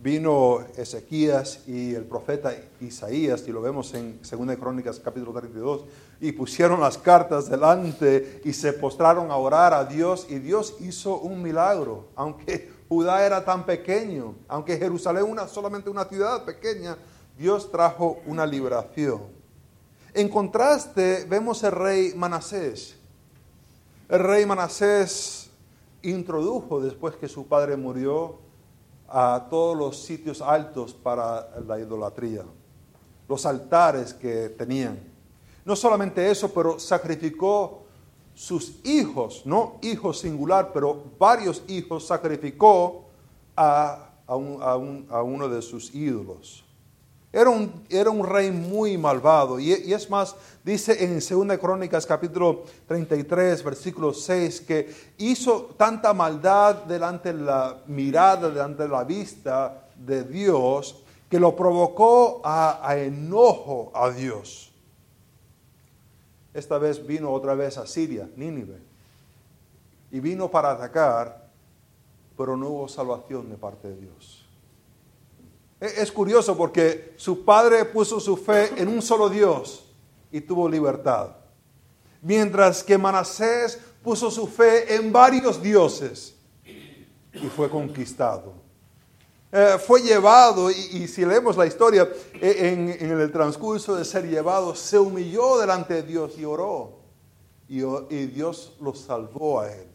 Vino 0.00 0.60
Ezequías 0.76 1.66
y 1.66 1.92
el 1.94 2.04
profeta 2.04 2.54
Isaías, 2.80 3.42
y 3.48 3.52
lo 3.52 3.60
vemos 3.60 3.92
en 3.94 4.20
2 4.20 4.56
Crónicas 4.56 5.00
capítulo 5.00 5.32
32, 5.32 5.86
y 6.20 6.30
pusieron 6.30 6.80
las 6.80 6.96
cartas 6.98 7.50
delante 7.50 8.40
y 8.44 8.52
se 8.52 8.72
postraron 8.74 9.32
a 9.32 9.36
orar 9.36 9.74
a 9.74 9.84
Dios, 9.84 10.26
y 10.30 10.38
Dios 10.38 10.76
hizo 10.78 11.18
un 11.18 11.42
milagro, 11.42 12.06
aunque 12.14 12.70
Judá 12.88 13.24
era 13.26 13.44
tan 13.44 13.66
pequeño, 13.66 14.34
aunque 14.48 14.78
Jerusalén 14.78 15.26
era 15.30 15.46
solamente 15.46 15.90
una 15.90 16.06
ciudad 16.06 16.44
pequeña, 16.44 16.96
Dios 17.36 17.70
trajo 17.70 18.18
una 18.26 18.46
liberación. 18.46 19.22
En 20.14 20.28
contraste, 20.28 21.26
vemos 21.28 21.62
el 21.62 21.72
rey 21.72 22.14
Manasés. 22.16 22.96
El 24.08 24.20
rey 24.20 24.46
Manasés 24.46 25.50
introdujo, 26.02 26.80
después 26.80 27.16
que 27.16 27.28
su 27.28 27.46
padre 27.46 27.76
murió, 27.76 28.38
a 29.08 29.46
todos 29.48 29.76
los 29.76 30.02
sitios 30.02 30.42
altos 30.42 30.92
para 30.92 31.60
la 31.66 31.78
idolatría, 31.78 32.44
los 33.28 33.46
altares 33.46 34.12
que 34.12 34.50
tenían. 34.50 34.98
No 35.64 35.76
solamente 35.76 36.30
eso, 36.30 36.52
pero 36.52 36.78
sacrificó 36.78 37.84
sus 38.38 38.76
hijos, 38.84 39.42
no 39.44 39.78
hijos 39.82 40.20
singular, 40.20 40.70
pero 40.72 41.02
varios 41.18 41.60
hijos, 41.66 42.06
sacrificó 42.06 43.06
a, 43.56 44.04
uno 44.28 45.48
de 45.48 45.60
sus 45.60 45.92
ídolos. 45.92 46.64
Era 47.32 47.50
un, 47.50 47.84
era 47.90 48.10
un 48.10 48.24
rey 48.24 48.52
muy 48.52 48.96
malvado. 48.96 49.58
Y, 49.58 49.72
es 49.72 50.08
más, 50.08 50.36
dice 50.62 51.02
en 51.02 51.14
2 51.18 51.58
Crónicas 51.58 52.06
capítulo 52.06 52.62
33, 52.86 53.64
versículo 53.64 54.14
6, 54.14 54.60
que 54.60 54.94
hizo 55.18 55.74
tanta 55.76 56.14
maldad 56.14 56.84
delante 56.84 57.32
de 57.32 57.42
la 57.42 57.82
mirada, 57.88 58.50
delante 58.50 58.84
de 58.84 58.88
la 58.88 59.02
vista 59.02 59.88
de 59.96 60.22
Dios, 60.22 61.02
que 61.28 61.40
lo 61.40 61.56
provocó 61.56 62.40
a 62.44 62.96
enojo 62.96 63.90
a 63.92 64.10
Dios. 64.10 64.67
Esta 66.58 66.76
vez 66.76 67.06
vino 67.06 67.30
otra 67.30 67.54
vez 67.54 67.78
a 67.78 67.86
Siria, 67.86 68.28
Nínive. 68.34 68.78
Y 70.10 70.18
vino 70.18 70.50
para 70.50 70.72
atacar, 70.72 71.48
pero 72.36 72.56
no 72.56 72.68
hubo 72.70 72.88
salvación 72.88 73.48
de 73.48 73.56
parte 73.56 73.86
de 73.86 73.96
Dios. 73.96 74.44
E, 75.80 75.86
es 76.02 76.10
curioso 76.10 76.56
porque 76.56 77.14
su 77.16 77.44
padre 77.44 77.84
puso 77.84 78.18
su 78.18 78.36
fe 78.36 78.72
en 78.76 78.88
un 78.88 79.00
solo 79.00 79.28
Dios 79.28 79.84
y 80.32 80.40
tuvo 80.40 80.68
libertad. 80.68 81.36
Mientras 82.22 82.82
que 82.82 82.98
Manasés 82.98 83.78
puso 84.02 84.28
su 84.28 84.48
fe 84.48 84.96
en 84.96 85.12
varios 85.12 85.62
dioses 85.62 86.34
y 86.64 87.46
fue 87.54 87.70
conquistado. 87.70 88.52
Eh, 89.50 89.78
fue 89.78 90.02
llevado, 90.02 90.70
y, 90.70 91.08
si 91.08 91.24
leemos 91.24 91.56
la 91.56 91.64
historia, 91.64 92.06
eh, 92.34 92.96
en, 93.00 93.10
el 93.10 93.32
transcurso 93.32 93.96
de 93.96 94.04
ser 94.04 94.28
llevado, 94.28 94.74
se 94.74 94.98
humilló 94.98 95.58
delante 95.58 95.94
de 95.94 96.02
Dios 96.02 96.38
y 96.38 96.44
oró. 96.44 96.98
Y, 97.66 97.80
Dios 98.26 98.76
lo 98.80 98.94
salvó 98.94 99.60
a 99.60 99.72
él. 99.72 99.86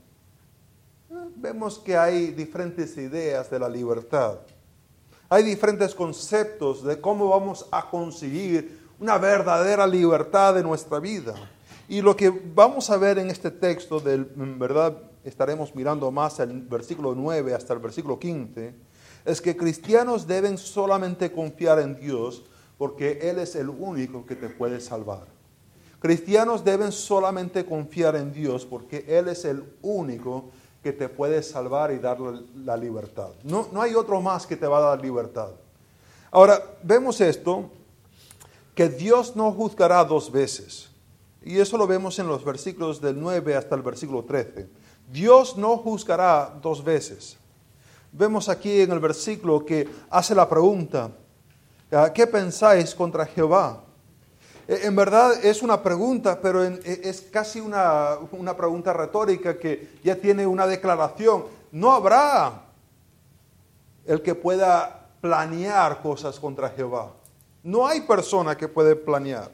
Eh, 1.11 1.13
vemos 1.35 1.77
que 1.77 1.95
hay 1.95 2.31
diferentes 2.31 2.97
ideas 2.97 3.49
de 3.51 3.59
la 3.59 3.69
libertad. 3.69 4.39
Hay 5.29 5.43
diferentes 5.43 5.93
conceptos 5.93 6.83
de 6.83 6.99
cómo 6.99 7.29
vamos 7.29 7.67
a 7.71 7.89
conseguir 7.89 8.79
una 8.99 9.19
verdadera 9.19 9.85
libertad 9.85 10.55
de 10.55 10.63
nuestra 10.63 10.99
vida. 10.99 11.35
Y 11.87 12.01
lo 12.01 12.15
que 12.15 12.29
vamos 12.29 12.89
a 12.89 12.97
ver 12.97 13.19
en 13.19 13.29
este 13.29 13.51
texto, 13.51 13.99
del, 13.99 14.31
en 14.35 14.57
verdad 14.57 14.97
estaremos 15.23 15.75
mirando 15.75 16.09
más 16.11 16.39
el 16.39 16.61
versículo 16.61 17.13
9 17.15 17.53
hasta 17.53 17.73
el 17.73 17.79
versículo 17.79 18.17
15, 18.17 18.73
es 19.25 19.41
que 19.41 19.55
cristianos 19.55 20.27
deben 20.27 20.57
solamente 20.57 21.31
confiar 21.31 21.79
en 21.79 21.95
Dios 21.95 22.43
porque 22.77 23.19
Él 23.29 23.39
es 23.39 23.55
el 23.55 23.69
único 23.69 24.25
que 24.25 24.35
te 24.35 24.49
puede 24.49 24.79
salvar. 24.79 25.25
Cristianos 25.99 26.65
deben 26.65 26.91
solamente 26.91 27.65
confiar 27.65 28.15
en 28.15 28.33
Dios 28.33 28.65
porque 28.65 29.05
Él 29.07 29.29
es 29.29 29.45
el 29.45 29.63
único 29.81 30.49
que 30.83 30.91
te 30.91 31.07
puede 31.07 31.41
salvar 31.41 31.93
y 31.93 31.99
dar 31.99 32.17
la 32.19 32.75
libertad. 32.75 33.29
No, 33.43 33.69
no 33.71 33.81
hay 33.81 33.95
otro 33.95 34.19
más 34.21 34.45
que 34.45 34.57
te 34.57 34.67
va 34.67 34.79
a 34.79 34.89
dar 34.89 35.01
libertad. 35.01 35.51
Ahora, 36.29 36.61
vemos 36.83 37.21
esto, 37.21 37.69
que 38.75 38.89
Dios 38.89 39.35
no 39.35 39.51
juzgará 39.51 40.03
dos 40.03 40.31
veces. 40.31 40.89
Y 41.45 41.59
eso 41.59 41.77
lo 41.77 41.87
vemos 41.87 42.19
en 42.19 42.27
los 42.27 42.43
versículos 42.43 42.99
del 42.99 43.19
9 43.19 43.55
hasta 43.55 43.75
el 43.75 43.81
versículo 43.81 44.23
13. 44.23 44.67
Dios 45.11 45.55
no 45.57 45.77
juzgará 45.77 46.57
dos 46.61 46.83
veces. 46.83 47.37
Vemos 48.15 48.47
aquí 48.47 48.81
en 48.81 48.91
el 48.91 48.99
versículo 48.99 49.65
que 49.65 49.89
hace 50.11 50.35
la 50.35 50.47
pregunta, 50.47 51.09
ah, 51.91 52.13
¿qué 52.13 52.27
pensáis 52.27 52.93
contra 52.93 53.25
Jehová? 53.25 53.81
Eh, 54.67 54.81
en 54.83 54.95
verdad 54.95 55.43
es 55.43 55.63
una 55.63 55.81
pregunta, 55.81 56.39
pero 56.39 56.63
eh, 56.63 56.79
es 56.85 57.21
casi 57.21 57.59
una, 57.59 58.19
una 58.33 58.55
pregunta 58.55 58.93
retórica 58.93 59.57
que 59.57 59.97
ya 60.03 60.15
tiene 60.15 60.45
una 60.45 60.67
declaración. 60.67 61.45
No 61.71 61.91
habrá 61.91 62.61
el 64.05 64.21
que 64.21 64.35
pueda 64.35 65.07
planear 65.19 65.99
cosas 66.03 66.39
contra 66.39 66.69
Jehová. 66.69 67.13
No 67.63 67.87
hay 67.87 68.01
persona 68.01 68.55
que 68.55 68.67
puede 68.67 68.95
planear. 68.95 69.49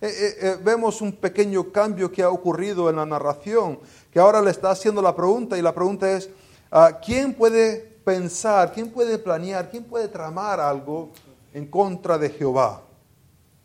Eh, 0.00 0.56
vemos 0.64 1.02
un 1.02 1.12
pequeño 1.12 1.70
cambio 1.70 2.10
que 2.10 2.22
ha 2.22 2.30
ocurrido 2.30 2.88
en 2.88 2.96
la 2.96 3.04
narración, 3.04 3.78
que 4.10 4.18
ahora 4.18 4.40
le 4.40 4.52
está 4.52 4.70
haciendo 4.70 5.02
la 5.02 5.14
pregunta 5.14 5.58
y 5.58 5.60
la 5.60 5.74
pregunta 5.74 6.10
es, 6.10 6.30
ah, 6.70 6.98
¿quién 7.04 7.34
puede 7.34 7.89
pensar, 8.04 8.72
quién 8.72 8.90
puede 8.90 9.18
planear, 9.18 9.70
quién 9.70 9.84
puede 9.84 10.08
tramar 10.08 10.60
algo 10.60 11.10
en 11.52 11.66
contra 11.66 12.18
de 12.18 12.30
Jehová? 12.30 12.82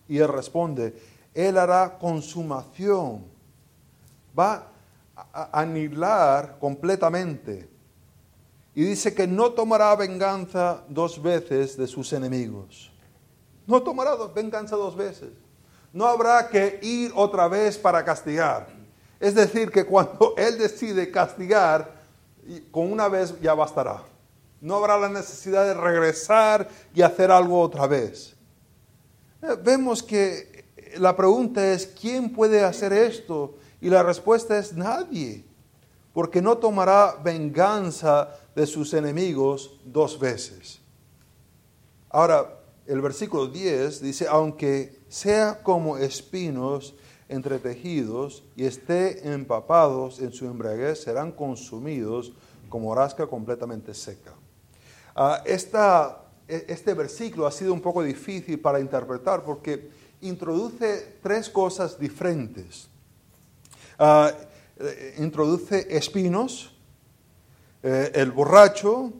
Y 0.08 0.18
él 0.18 0.28
responde, 0.28 0.96
Él 1.34 1.58
hará 1.58 1.98
consumación, 1.98 3.26
va 4.38 4.68
a 5.34 5.62
aniquilar 5.62 6.58
completamente. 6.60 7.70
Y 8.74 8.84
dice 8.84 9.14
que 9.14 9.26
no 9.26 9.52
tomará 9.52 9.96
venganza 9.96 10.84
dos 10.90 11.22
veces 11.22 11.78
de 11.78 11.88
sus 11.88 12.12
enemigos. 12.12 12.92
No 13.66 13.82
tomará 13.82 14.16
venganza 14.34 14.76
dos 14.76 14.96
veces. 14.96 15.30
No 15.94 16.06
habrá 16.06 16.50
que 16.50 16.80
ir 16.82 17.12
otra 17.16 17.48
vez 17.48 17.78
para 17.78 18.04
castigar. 18.04 18.68
Es 19.20 19.34
decir, 19.34 19.72
que 19.72 19.86
cuando 19.86 20.34
Él 20.38 20.58
decide 20.58 21.10
castigar, 21.10 21.96
con 22.70 22.92
una 22.92 23.08
vez 23.08 23.40
ya 23.42 23.54
bastará. 23.54 24.04
No 24.66 24.78
habrá 24.78 24.98
la 24.98 25.10
necesidad 25.10 25.64
de 25.64 25.76
regresar 25.76 26.68
y 26.96 27.04
hacer 27.04 27.30
algo 27.30 27.62
otra 27.62 27.86
vez. 27.86 28.36
Eh, 29.44 29.56
vemos 29.64 30.02
que 30.02 30.66
la 30.98 31.16
pregunta 31.16 31.72
es, 31.72 31.86
¿quién 31.86 32.34
puede 32.34 32.64
hacer 32.64 32.92
esto? 32.92 33.58
Y 33.80 33.92
la 33.92 34.02
respuesta 34.02 34.58
es 34.58 34.74
nadie, 34.74 35.46
porque 36.14 36.42
no 36.42 36.58
tomará 36.58 37.16
venganza 37.24 38.30
de 38.56 38.66
sus 38.66 38.96
enemigos 38.96 39.80
dos 39.86 40.18
veces. 40.18 40.82
Ahora, 42.10 42.60
el 42.88 43.02
versículo 43.02 43.46
10 43.46 44.02
dice, 44.02 44.26
aunque 44.28 45.00
sea 45.08 45.62
como 45.62 46.00
espinos 46.00 46.96
entretejidos 47.30 48.44
y 48.56 48.66
esté 48.66 49.32
empapados 49.32 50.20
en 50.20 50.34
su 50.34 50.48
embriaguez, 50.48 51.04
serán 51.04 51.32
consumidos 51.32 52.34
como 52.68 52.96
rasca 52.96 53.28
completamente 53.28 53.94
seca. 53.94 54.35
Esta 55.46 56.26
e, 56.48 56.66
este 56.70 56.94
versículo 56.94 57.48
ha 57.48 57.52
sido 57.52 57.74
un 57.74 57.82
poco 57.82 58.04
difícil 58.04 58.60
para 58.60 58.80
interpretar 58.80 59.44
porque 59.44 59.90
introduce 60.22 61.18
tres 61.22 61.50
cosas 61.50 62.00
diferentes. 62.00 62.88
Ah, 63.98 64.32
eh, 64.78 65.16
introduce 65.20 65.88
espinos, 65.90 66.76
eh, 67.82 68.12
el 68.14 68.32
borracho 68.32 69.12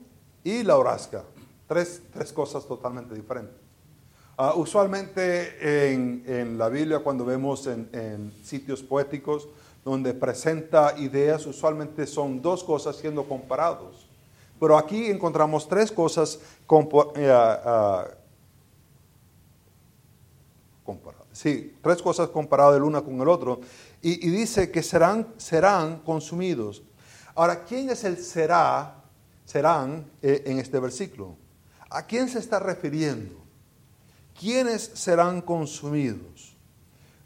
y 0.44 0.62
la 0.62 0.76
horasca. 0.76 1.24
Tres, 1.66 2.02
cosas 2.32 2.64
totalmente 2.66 3.14
diferentes. 3.14 3.56
Ah, 4.38 4.54
usualmente 4.54 5.90
en, 5.92 6.58
la 6.58 6.68
Biblia, 6.68 7.00
cuando 7.00 7.24
vemos 7.24 7.66
en, 7.66 7.88
en, 7.92 8.32
sitios 8.44 8.82
poéticos 8.82 9.48
donde 9.84 10.14
presenta 10.14 10.94
ideas, 10.98 11.46
usualmente 11.46 12.06
son 12.06 12.40
dos 12.42 12.62
cosas 12.62 12.96
siendo 12.96 13.24
comparados. 13.24 14.05
Pero 14.58 14.78
aquí 14.78 15.06
encontramos 15.06 15.68
tres 15.68 15.92
cosas 15.92 16.38
eh, 17.16 17.30
ah, 17.30 18.06
comparadas. 20.84 21.26
Sí, 21.32 21.76
tres 21.82 22.00
cosas 22.00 22.28
comparadas 22.28 22.76
el 22.76 22.82
una 22.82 23.02
con 23.02 23.20
el 23.20 23.28
otro. 23.28 23.60
Y, 24.00 24.30
dice 24.30 24.70
que 24.70 24.82
serán, 24.82 25.34
serán 25.36 25.98
consumidos. 26.00 26.82
Ahora, 27.34 27.64
¿quién 27.64 27.90
es 27.90 28.04
el 28.04 28.16
será, 28.18 29.02
serán 29.44 30.10
eh, 30.22 30.44
en 30.46 30.58
este 30.58 30.78
versículo? 30.78 31.36
¿A 31.90 32.06
quién 32.06 32.28
se 32.28 32.38
está 32.38 32.58
refiriendo? 32.58 33.34
¿Quiénes 34.38 34.82
serán 34.94 35.42
consumidos? 35.42 36.56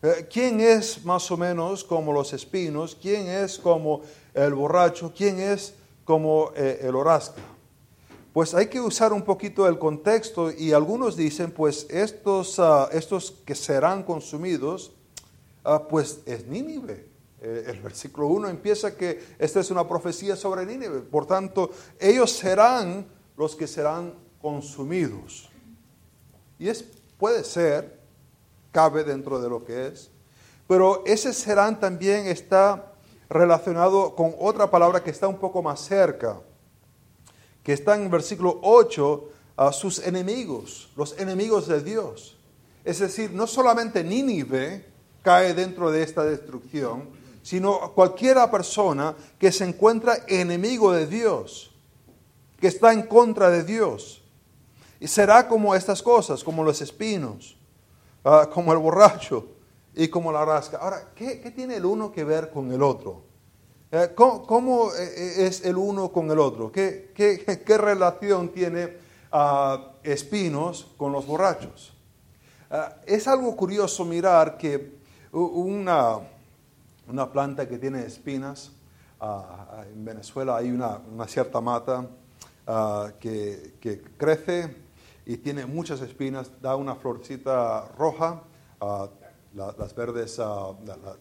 Eh, 0.03 0.27
¿Quién 0.33 0.61
es 0.61 1.05
más 1.05 1.31
o 1.31 1.37
menos 1.37 1.85
como 1.85 2.13
los 2.13 2.33
espinos? 2.33 2.97
¿Quién 3.01 3.27
es 3.27 3.59
como 3.59 4.03
el 4.35 4.55
borracho? 4.55 5.13
¿Quién 5.15 5.39
es 5.39 5.75
como 6.11 6.51
eh, 6.57 6.81
el 6.83 6.97
orasca. 6.97 7.41
Pues 8.33 8.53
hay 8.53 8.67
que 8.67 8.81
usar 8.81 9.13
un 9.13 9.23
poquito 9.23 9.69
el 9.69 9.79
contexto 9.79 10.51
y 10.51 10.73
algunos 10.73 11.15
dicen, 11.15 11.53
pues 11.53 11.87
estos, 11.89 12.59
ah, 12.59 12.89
estos 12.91 13.31
que 13.47 13.55
serán 13.55 14.03
consumidos, 14.03 14.91
ah, 15.63 15.87
pues 15.89 16.19
es 16.27 16.49
Nínive. 16.49 17.07
Eh, 17.41 17.63
el 17.69 17.81
versículo 17.81 18.27
1 18.27 18.49
empieza 18.49 18.97
que 18.97 19.23
esta 19.39 19.61
es 19.61 19.71
una 19.71 19.87
profecía 19.87 20.35
sobre 20.35 20.67
Nínive. 20.67 20.99
Por 20.99 21.27
tanto, 21.27 21.71
ellos 22.01 22.33
serán 22.33 23.07
los 23.37 23.55
que 23.55 23.69
serán 23.69 24.13
consumidos. 24.43 25.49
Y 26.59 26.71
es, 26.71 26.85
puede 27.19 27.45
ser, 27.45 28.01
cabe 28.73 29.05
dentro 29.05 29.41
de 29.41 29.49
lo 29.49 29.65
que 29.65 29.87
es, 29.87 30.11
pero 30.67 31.05
ese 31.07 31.33
serán 31.33 31.79
también 31.79 32.27
está 32.27 32.90
relacionado 33.31 34.17
con 34.17 34.35
otra 34.41 34.71
palabra 34.71 35.03
que 35.03 35.11
está 35.11 35.29
un 35.29 35.39
poco 35.39 35.63
más 35.63 35.81
cerca, 35.81 36.41
que 37.63 37.73
está 37.73 37.95
en 37.95 38.03
el 38.03 38.09
versículo 38.09 38.59
8, 38.63 39.29
a 39.57 39.73
sus 39.73 39.99
enemigos, 40.01 40.91
los 40.97 41.19
enemigos 41.19 41.69
de 41.69 41.83
Dios. 41.83 42.37
Es 42.85 42.99
decir, 42.99 43.31
no 43.31 43.47
solamente 43.47 44.03
Nínive 44.03 44.87
cae 45.23 45.55
dentro 45.55 45.91
de 45.91 46.03
esta 46.03 46.25
destrucción, 46.25 47.11
sino 47.43 47.93
cualquiera 47.93 48.51
persona 48.51 49.15
que 49.39 49.53
se 49.53 49.65
encuentra 49.65 50.25
enemigo 50.29 50.93
de 50.93 51.07
Dios, 51.07 51.71
que 52.59 52.69
está 52.69 52.93
en 52.93 53.03
contra 53.03 53.51
de 53.51 53.63
Dios. 53.63 54.23
Y 54.99 55.07
será 55.09 55.47
como 55.47 55.75
estas 55.75 56.03
cosas, 56.03 56.43
como 56.43 56.65
los 56.65 56.81
espinos, 56.81 57.57
ah, 58.25 58.49
como 58.53 58.73
el 58.73 58.79
borracho, 58.79 59.47
y 59.95 60.09
como 60.09 60.33
la 60.33 60.45
rasca. 60.45 60.79
Ahora, 60.79 61.13
¿qué, 61.15 61.37
tiene 61.55 61.77
el 61.77 61.85
uno 61.85 62.13
que 62.13 62.25
ver 62.25 62.51
con 62.51 62.71
el 62.73 62.83
otro? 62.83 63.23
Eh, 63.91 64.11
¿Cómo, 64.15 64.93
eh, 64.95 65.03
eh, 65.17 65.47
es 65.47 65.65
el 65.65 65.77
uno 65.77 66.13
con 66.13 66.31
el 66.31 66.39
otro? 66.39 66.71
¿Qué, 66.71 67.13
qué, 67.67 67.79
relación 67.79 68.51
tiene 68.51 68.97
ah, 69.33 69.93
espinos 70.03 70.87
con 70.97 71.13
los 71.13 71.27
borrachos? 71.27 71.93
Ah, 72.71 72.97
es 73.05 73.27
algo 73.27 73.57
curioso 73.57 74.05
mirar 74.05 74.57
que 74.57 75.01
una, 75.33 76.19
una 77.09 77.33
planta 77.33 77.69
que 77.69 77.79
tiene 77.79 78.07
espinas, 78.07 78.73
ah, 79.21 79.85
en 79.93 80.05
Venezuela 80.05 80.57
hay 80.57 80.71
una, 80.71 81.01
una 81.13 81.27
cierta 81.27 81.61
mata 81.61 82.07
que, 83.19 83.75
que, 83.81 84.01
crece 84.17 84.77
y 85.27 85.39
tiene 85.39 85.67
muchas 85.67 86.01
espinas, 86.03 86.53
da 86.63 86.77
una 86.77 86.95
florcita 86.95 87.89
roja, 87.99 88.43
la- 89.55 89.75
las 89.79 89.95
verdes, 89.95 90.39
ah, 90.39 90.73
la- 90.87 90.97
la- 90.97 91.03
la- 91.13 91.17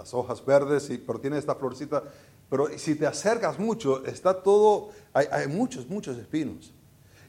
las 0.00 0.14
hojas 0.14 0.44
verdes, 0.44 0.88
y, 0.90 0.98
pero 0.98 1.20
tiene 1.20 1.38
esta 1.38 1.54
florcita. 1.54 2.02
Pero 2.48 2.66
si 2.78 2.94
te 2.94 3.06
acercas 3.06 3.58
mucho, 3.58 4.04
está 4.04 4.42
todo, 4.42 4.90
hay, 5.14 5.46
muchos, 5.48 5.88
muchos 5.88 6.18
espinos. 6.18 6.72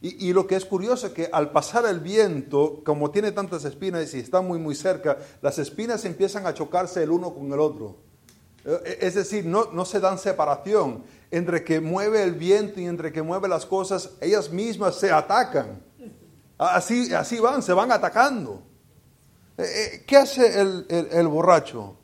Y, 0.01 0.27
y 0.29 0.33
lo 0.33 0.45
que 0.47 0.55
es 0.57 0.65
curioso 0.65 1.07
es 1.07 1.13
que 1.13 1.29
al 1.31 1.51
pasar 1.51 1.85
el 1.85 2.01
viento, 2.01 2.81
como 2.83 3.09
tiene 3.09 3.31
tantas 3.31 3.63
espinas 3.63 4.13
y 4.13 4.19
está 4.19 4.41
muy, 4.41 4.59
muy 4.59 4.75
cerca, 4.75 5.17
las 5.41 5.57
espinas 5.59 6.03
empiezan 6.03 6.45
a 6.45 6.53
chocarse 6.53 7.01
el 7.03 7.11
uno 7.11 7.33
con 7.33 7.51
el 7.53 7.59
otro. 7.59 7.95
Eh, 8.65 8.97
Es 9.01 9.15
decir, 9.15 9.45
no, 9.45 9.71
no 9.71 9.85
se 9.85 10.01
dan 10.01 10.17
separación. 10.17 11.03
Entre 11.31 11.63
que 11.63 11.79
mueve 11.79 12.21
el 12.21 12.33
viento 12.33 12.79
y 12.81 12.85
entre 12.85 13.11
que 13.13 13.21
mueve 13.21 13.47
las 13.47 13.65
cosas, 13.65 14.11
ellas 14.19 14.51
mismas 14.51 14.95
se 14.95 15.09
atacan. 15.09 15.81
Así, 16.57 17.13
así 17.13 17.39
van, 17.39 17.63
se 17.63 17.71
van 17.73 17.91
atacando. 17.91 18.61
Eh, 19.57 19.63
eh, 19.63 20.03
¿Qué 20.07 20.17
hace 20.17 20.59
el, 20.59 21.27
borracho? 21.27 21.95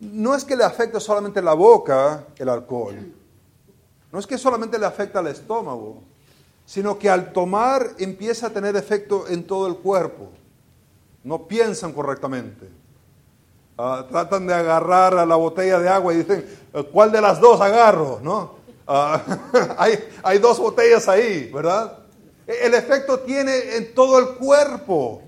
No 0.00 0.34
es 0.34 0.44
que 0.44 0.56
le 0.56 0.64
afecte 0.64 0.98
solamente 1.00 1.42
la 1.42 1.54
boca 1.54 2.26
el 2.36 2.48
alcohol. 2.48 3.12
No 4.10 4.18
es 4.18 4.26
que 4.26 4.38
solamente 4.38 4.78
le 4.78 4.86
afecta 4.86 5.18
al 5.18 5.26
estómago, 5.26 6.02
sino 6.64 6.98
que 6.98 7.10
al 7.10 7.32
tomar 7.32 7.90
empieza 7.98 8.46
a 8.46 8.50
tener 8.50 8.76
efecto 8.76 9.28
en 9.28 9.46
todo 9.46 9.66
el 9.66 9.76
cuerpo. 9.76 10.30
No 11.24 11.46
piensan 11.46 11.92
correctamente. 11.92 12.68
Ah, 13.76 14.06
tratan 14.08 14.46
de 14.46 14.54
agarrar 14.54 15.16
a 15.18 15.26
la 15.26 15.34
botella 15.34 15.80
de 15.80 15.88
agua 15.88 16.14
y 16.14 16.18
dicen, 16.18 16.46
¿cuál 16.92 17.10
de 17.10 17.20
las 17.20 17.40
dos 17.40 17.60
agarro? 17.60 18.20
¿No? 18.22 18.54
Ah, 18.86 19.20
hay, 19.78 19.98
hay 20.22 20.38
dos 20.38 20.58
botellas 20.58 21.08
ahí, 21.08 21.50
¿verdad? 21.52 21.98
E, 22.46 22.66
El 22.66 22.74
efecto 22.74 23.20
tiene 23.20 23.76
en 23.76 23.94
todo 23.94 24.18
el 24.18 24.36
cuerpo, 24.36 25.22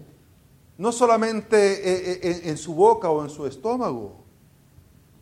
no 0.79 0.93
solamente 0.93 1.57
eh, 1.57 2.21
eh, 2.23 2.41
en, 2.45 2.57
su 2.59 2.75
boca 2.75 3.09
o 3.11 3.23
en 3.25 3.31
su 3.31 3.47
estómago. 3.47 4.17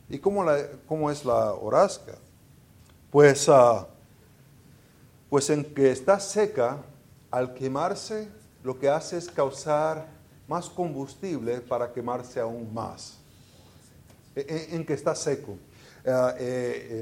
¿Y 0.08 0.18
cómo, 0.18 0.42
la- 0.44 0.66
cómo 0.86 1.10
es 1.10 1.24
la 1.24 1.52
horasca? 1.54 2.14
Pues, 3.10 3.48
ah, 3.48 3.86
pues 5.30 5.48
en 5.50 5.64
que 5.64 5.90
está 5.90 6.18
seca, 6.20 6.78
al 7.30 7.54
quemarse, 7.54 8.28
lo 8.62 8.78
que 8.78 8.88
hace 8.88 9.16
es 9.18 9.28
causar 9.28 10.06
más 10.48 10.68
combustible 10.68 11.60
para 11.60 11.92
quemarse 11.92 12.40
aún 12.40 12.72
más. 12.72 13.18
E- 14.36 14.66
En, 14.70 14.80
en 14.80 14.86
que 14.86 14.94
está 14.94 15.14
seco. 15.14 15.56
Ah, 16.06 16.34
eh, 16.38 17.00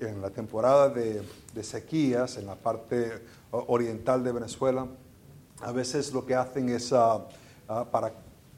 en, 0.00 0.20
la, 0.22 0.30
temporada 0.30 0.88
de, 0.88 1.22
sequías, 1.62 2.36
en 2.36 2.46
la 2.46 2.54
parte 2.54 3.20
oriental 3.50 4.22
de 4.22 4.30
Venezuela, 4.30 4.86
a 5.60 5.72
veces 5.72 6.12
lo 6.12 6.24
que 6.24 6.34
hacen 6.36 6.68
es, 6.68 6.92
ah, 6.92 7.26
ah, 7.68 7.86
para 7.90 8.12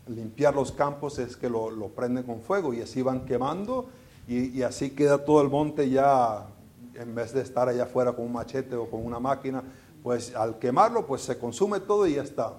limpiar 0.07 0.55
los 0.55 0.73
campos, 0.73 1.19
es 1.19 1.37
que 1.37 1.49
lo, 1.49 1.89
prenden 1.89 2.25
con 2.25 2.41
fuego 2.41 2.73
y 2.73 2.81
así 2.81 3.03
van 3.03 3.25
quemando 3.25 3.89
y, 4.29 4.59
y 4.59 4.63
así 4.63 4.91
queda 4.91 5.25
todo 5.25 5.43
el 5.43 5.49
monte 5.49 5.91
ya, 5.91 6.47
en 6.95 7.15
vez 7.15 7.33
de 7.33 7.43
estar 7.43 7.69
allá 7.69 7.85
afuera 7.85 8.13
con 8.13 8.25
un 8.25 8.33
machete 8.33 8.77
o 8.77 8.89
con 8.89 9.05
una 9.05 9.19
máquina, 9.19 9.63
pues 10.03 10.35
al 10.35 10.59
quemarlo, 10.59 11.07
pues 11.07 11.23
se 11.23 11.39
consume 11.39 11.81
todo 11.81 12.07
y 12.07 12.15
ya 12.15 12.23
está. 12.23 12.55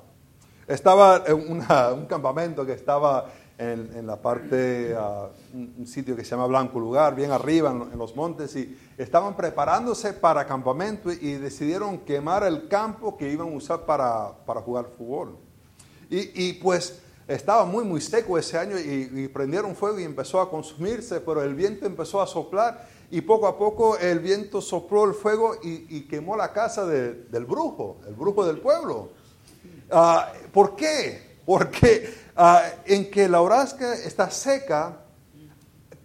Estaba 0.67 1.23
un 1.33 2.05
campamento 2.07 2.65
que 2.65 2.73
estaba 2.73 3.29
en, 3.57 4.05
la 4.05 4.17
parte, 4.17 4.93
ah, 4.97 5.29
un, 5.53 5.87
sitio 5.87 6.15
que 6.15 6.23
se 6.23 6.31
llama 6.31 6.45
Blanco 6.45 6.79
Lugar, 6.79 7.15
bien 7.15 7.31
arriba 7.31 7.71
en, 7.71 7.97
los 7.97 8.15
montes, 8.15 8.55
y 8.55 8.77
estaban 8.97 9.35
preparándose 9.35 10.13
para 10.13 10.45
campamento 10.45 11.11
y, 11.11 11.33
decidieron 11.33 11.99
quemar 11.99 12.43
el 12.43 12.67
campo 12.67 13.17
que 13.17 13.31
iban 13.31 13.47
a 13.47 13.55
usar 13.55 13.85
para, 13.85 14.33
para 14.45 14.61
jugar 14.61 14.87
fútbol. 14.97 15.37
Y, 16.09 16.53
pues 16.53 16.99
estaba 17.27 17.65
muy, 17.65 17.83
muy 17.83 17.99
seco 17.99 18.37
ese 18.37 18.57
año 18.57 18.79
y, 18.79 19.27
prendieron 19.27 19.75
fuego 19.75 19.99
y 19.99 20.03
empezó 20.03 20.39
a 20.39 20.49
consumirse, 20.49 21.19
pero 21.19 21.41
el 21.43 21.53
viento 21.53 21.85
empezó 21.85 22.21
a 22.21 22.27
soplar 22.27 22.87
y 23.11 23.21
poco 23.21 23.47
a 23.47 23.57
poco 23.57 23.97
el 23.97 24.19
viento 24.19 24.61
sopló 24.61 25.05
el 25.05 25.13
fuego 25.13 25.55
y, 25.63 26.01
quemó 26.07 26.35
la 26.37 26.53
casa 26.53 26.85
de- 26.85 27.13
del 27.13 27.45
brujo, 27.45 27.97
el 28.07 28.13
brujo 28.13 28.45
del 28.45 28.59
pueblo. 28.59 29.09
Ah, 29.91 30.31
¿Por 30.53 30.75
qué? 30.75 31.37
Porque 31.45 32.13
ah, 32.35 32.63
en 32.85 33.09
que 33.09 33.27
la 33.27 33.41
horazca 33.41 33.93
está 33.95 34.29
seca, 34.29 35.01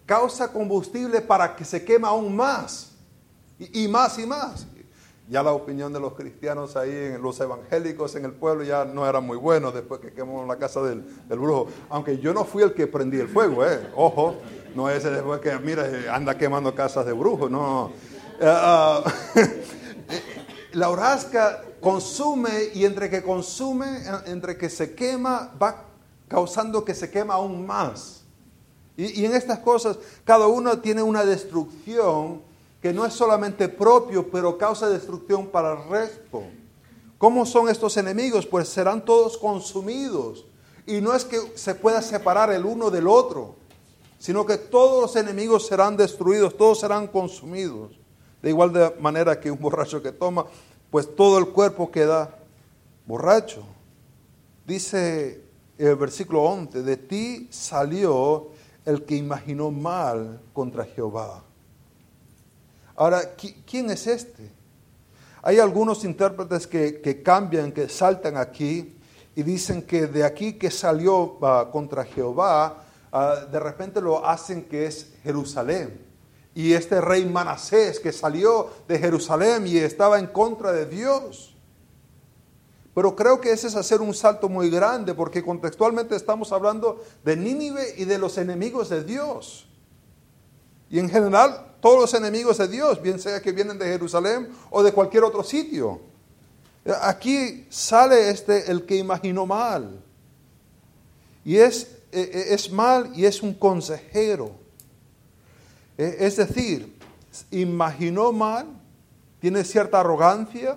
causa 0.06 0.52
combustible 0.52 1.20
para 1.20 1.54
que 1.56 1.64
se 1.64 1.84
quema 1.84 2.08
aún 2.08 2.34
más, 2.34 2.90
y 3.58 3.86
más 3.88 4.18
y 4.18 4.26
más. 4.26 4.66
Ya 5.28 5.42
la 5.42 5.52
opinión 5.52 5.92
de 5.92 6.00
los 6.00 6.14
cristianos 6.14 6.76
ahí, 6.76 6.90
en 6.90 7.22
los 7.22 7.38
evangélicos 7.40 8.16
en 8.16 8.24
el 8.24 8.32
pueblo, 8.32 8.64
ya 8.64 8.84
no 8.84 9.08
era 9.08 9.20
muy 9.20 9.36
bueno 9.36 9.70
después 9.70 10.00
que 10.00 10.12
quemó 10.12 10.44
la 10.44 10.56
casa 10.56 10.82
del, 10.82 11.04
brujo. 11.28 11.68
Aunque 11.88 12.18
yo 12.18 12.34
no 12.34 12.44
fui 12.44 12.62
el 12.62 12.74
que 12.74 12.86
prendí 12.86 13.18
el 13.18 13.28
fuego, 13.28 13.64
eh. 13.64 13.88
ojo, 13.94 14.36
no 14.74 14.90
ese 14.90 15.10
después 15.10 15.40
que, 15.40 15.56
mira, 15.58 15.88
anda 16.12 16.36
quemando 16.36 16.74
casas 16.74 17.06
de 17.06 17.12
brujos, 17.12 17.50
no. 17.50 17.92
Eh, 18.40 18.44
ah, 18.46 19.04
la 20.72 20.90
horazca 20.90 21.62
consume 21.80 22.70
y 22.74 22.84
entre 22.84 23.08
que 23.08 23.22
consume, 23.22 24.02
entre 24.26 24.56
que 24.56 24.68
se 24.68 24.94
quema, 24.94 25.52
va 25.60 25.84
causando 26.28 26.84
que 26.84 26.94
se 26.94 27.10
quema 27.10 27.34
aún 27.34 27.64
más. 27.64 28.24
Y 28.96 29.24
en 29.24 29.34
estas 29.34 29.60
cosas, 29.60 29.98
cada 30.24 30.46
uno 30.46 30.78
tiene 30.78 31.02
una 31.02 31.24
destrucción 31.24 32.42
que 32.82 32.92
no 32.92 33.06
es 33.06 33.14
solamente 33.14 33.68
propio, 33.68 34.28
pero 34.28 34.58
causa 34.58 34.88
destrucción 34.88 35.46
para 35.46 35.72
el 35.72 35.88
resto. 35.88 36.42
¿Cómo 37.16 37.46
son 37.46 37.68
estos 37.68 37.96
enemigos? 37.96 38.44
Pues 38.44 38.68
serán 38.68 39.04
todos 39.04 39.38
consumidos. 39.38 40.44
Y 40.84 41.00
no 41.00 41.14
es 41.14 41.24
que 41.24 41.38
se 41.54 41.76
pueda 41.76 42.02
separar 42.02 42.50
el 42.50 42.66
uno 42.66 42.90
del 42.90 43.06
otro, 43.06 43.54
sino 44.18 44.44
que 44.44 44.58
todos 44.58 45.00
los 45.00 45.14
enemigos 45.14 45.68
serán 45.68 45.96
destruidos, 45.96 46.56
todos 46.56 46.80
serán 46.80 47.06
consumidos. 47.06 47.92
De 48.42 48.48
igual 48.48 48.96
manera 48.98 49.38
que 49.38 49.52
un 49.52 49.60
borracho 49.60 50.02
que 50.02 50.10
toma, 50.10 50.46
pues 50.90 51.14
todo 51.14 51.38
el 51.38 51.50
cuerpo 51.50 51.88
queda 51.92 52.36
borracho. 53.06 53.62
Dice 54.66 55.40
el 55.78 55.94
versículo 55.94 56.42
11, 56.42 56.82
de 56.82 56.96
ti 56.96 57.46
salió 57.52 58.48
el 58.84 59.04
que 59.04 59.14
imaginó 59.14 59.70
mal 59.70 60.40
contra 60.52 60.84
Jehová. 60.84 61.44
Ahora, 62.96 63.36
¿qui- 63.36 63.56
¿quién 63.66 63.90
es 63.90 64.06
este? 64.06 64.50
Hay 65.42 65.58
algunos 65.58 66.04
intérpretes 66.04 66.66
que, 66.66 67.00
que 67.00 67.22
cambian, 67.22 67.72
que 67.72 67.88
saltan 67.88 68.36
aquí 68.36 68.96
y 69.34 69.42
dicen 69.42 69.82
que 69.82 70.06
de 70.06 70.24
aquí 70.24 70.54
que 70.54 70.70
salió 70.70 71.38
ah, 71.42 71.68
contra 71.72 72.04
Jehová, 72.04 72.84
ah, 73.10 73.46
de 73.50 73.58
repente 73.58 74.00
lo 74.00 74.24
hacen 74.24 74.64
que 74.64 74.86
es 74.86 75.08
Jerusalén. 75.22 76.00
Y 76.54 76.74
este 76.74 77.00
rey 77.00 77.24
Manasés 77.24 77.98
que 77.98 78.12
salió 78.12 78.68
de 78.86 78.98
Jerusalén 78.98 79.66
y 79.66 79.78
estaba 79.78 80.18
en 80.18 80.26
contra 80.26 80.70
de 80.70 80.84
Dios. 80.86 81.56
Pero 82.94 83.16
creo 83.16 83.40
que 83.40 83.50
ese 83.52 83.68
es 83.68 83.74
hacer 83.74 84.02
un 84.02 84.12
salto 84.12 84.50
muy 84.50 84.68
grande 84.68 85.14
porque 85.14 85.42
contextualmente 85.42 86.14
estamos 86.14 86.52
hablando 86.52 87.02
de 87.24 87.36
Nínive 87.38 87.94
y 87.96 88.04
de 88.04 88.18
los 88.18 88.36
enemigos 88.36 88.90
de 88.90 89.02
Dios. 89.02 89.66
Y 90.92 90.98
en 90.98 91.08
general, 91.08 91.74
todos 91.80 92.02
los 92.02 92.14
enemigos 92.14 92.58
de 92.58 92.68
Dios, 92.68 93.00
bien 93.00 93.18
sea 93.18 93.40
que 93.40 93.50
vienen 93.50 93.78
de 93.78 93.86
Jerusalén 93.86 94.50
o 94.70 94.82
de 94.82 94.92
cualquier 94.92 95.24
otro 95.24 95.42
sitio. 95.42 96.00
Aquí 97.00 97.66
sale 97.70 98.28
este 98.28 98.70
el 98.70 98.84
que 98.84 98.96
imaginó 98.96 99.46
mal. 99.46 100.04
Y 101.46 101.56
es, 101.56 101.96
eh, 102.12 102.48
es 102.50 102.70
mal 102.70 103.10
y 103.14 103.24
es 103.24 103.42
un 103.42 103.54
consejero. 103.54 104.52
Eh, 105.96 106.18
Es 106.20 106.36
decir, 106.36 106.94
imaginó 107.50 108.30
mal, 108.30 108.66
tiene 109.40 109.64
cierta 109.64 110.00
arrogancia 110.00 110.76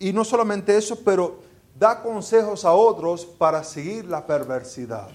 y 0.00 0.12
no 0.12 0.24
solamente 0.24 0.76
eso, 0.76 0.98
pero 1.04 1.40
da 1.78 2.02
consejos 2.02 2.64
a 2.64 2.72
otros 2.72 3.24
para 3.24 3.62
seguir 3.62 4.06
la 4.06 4.26
perversidad. 4.26 5.08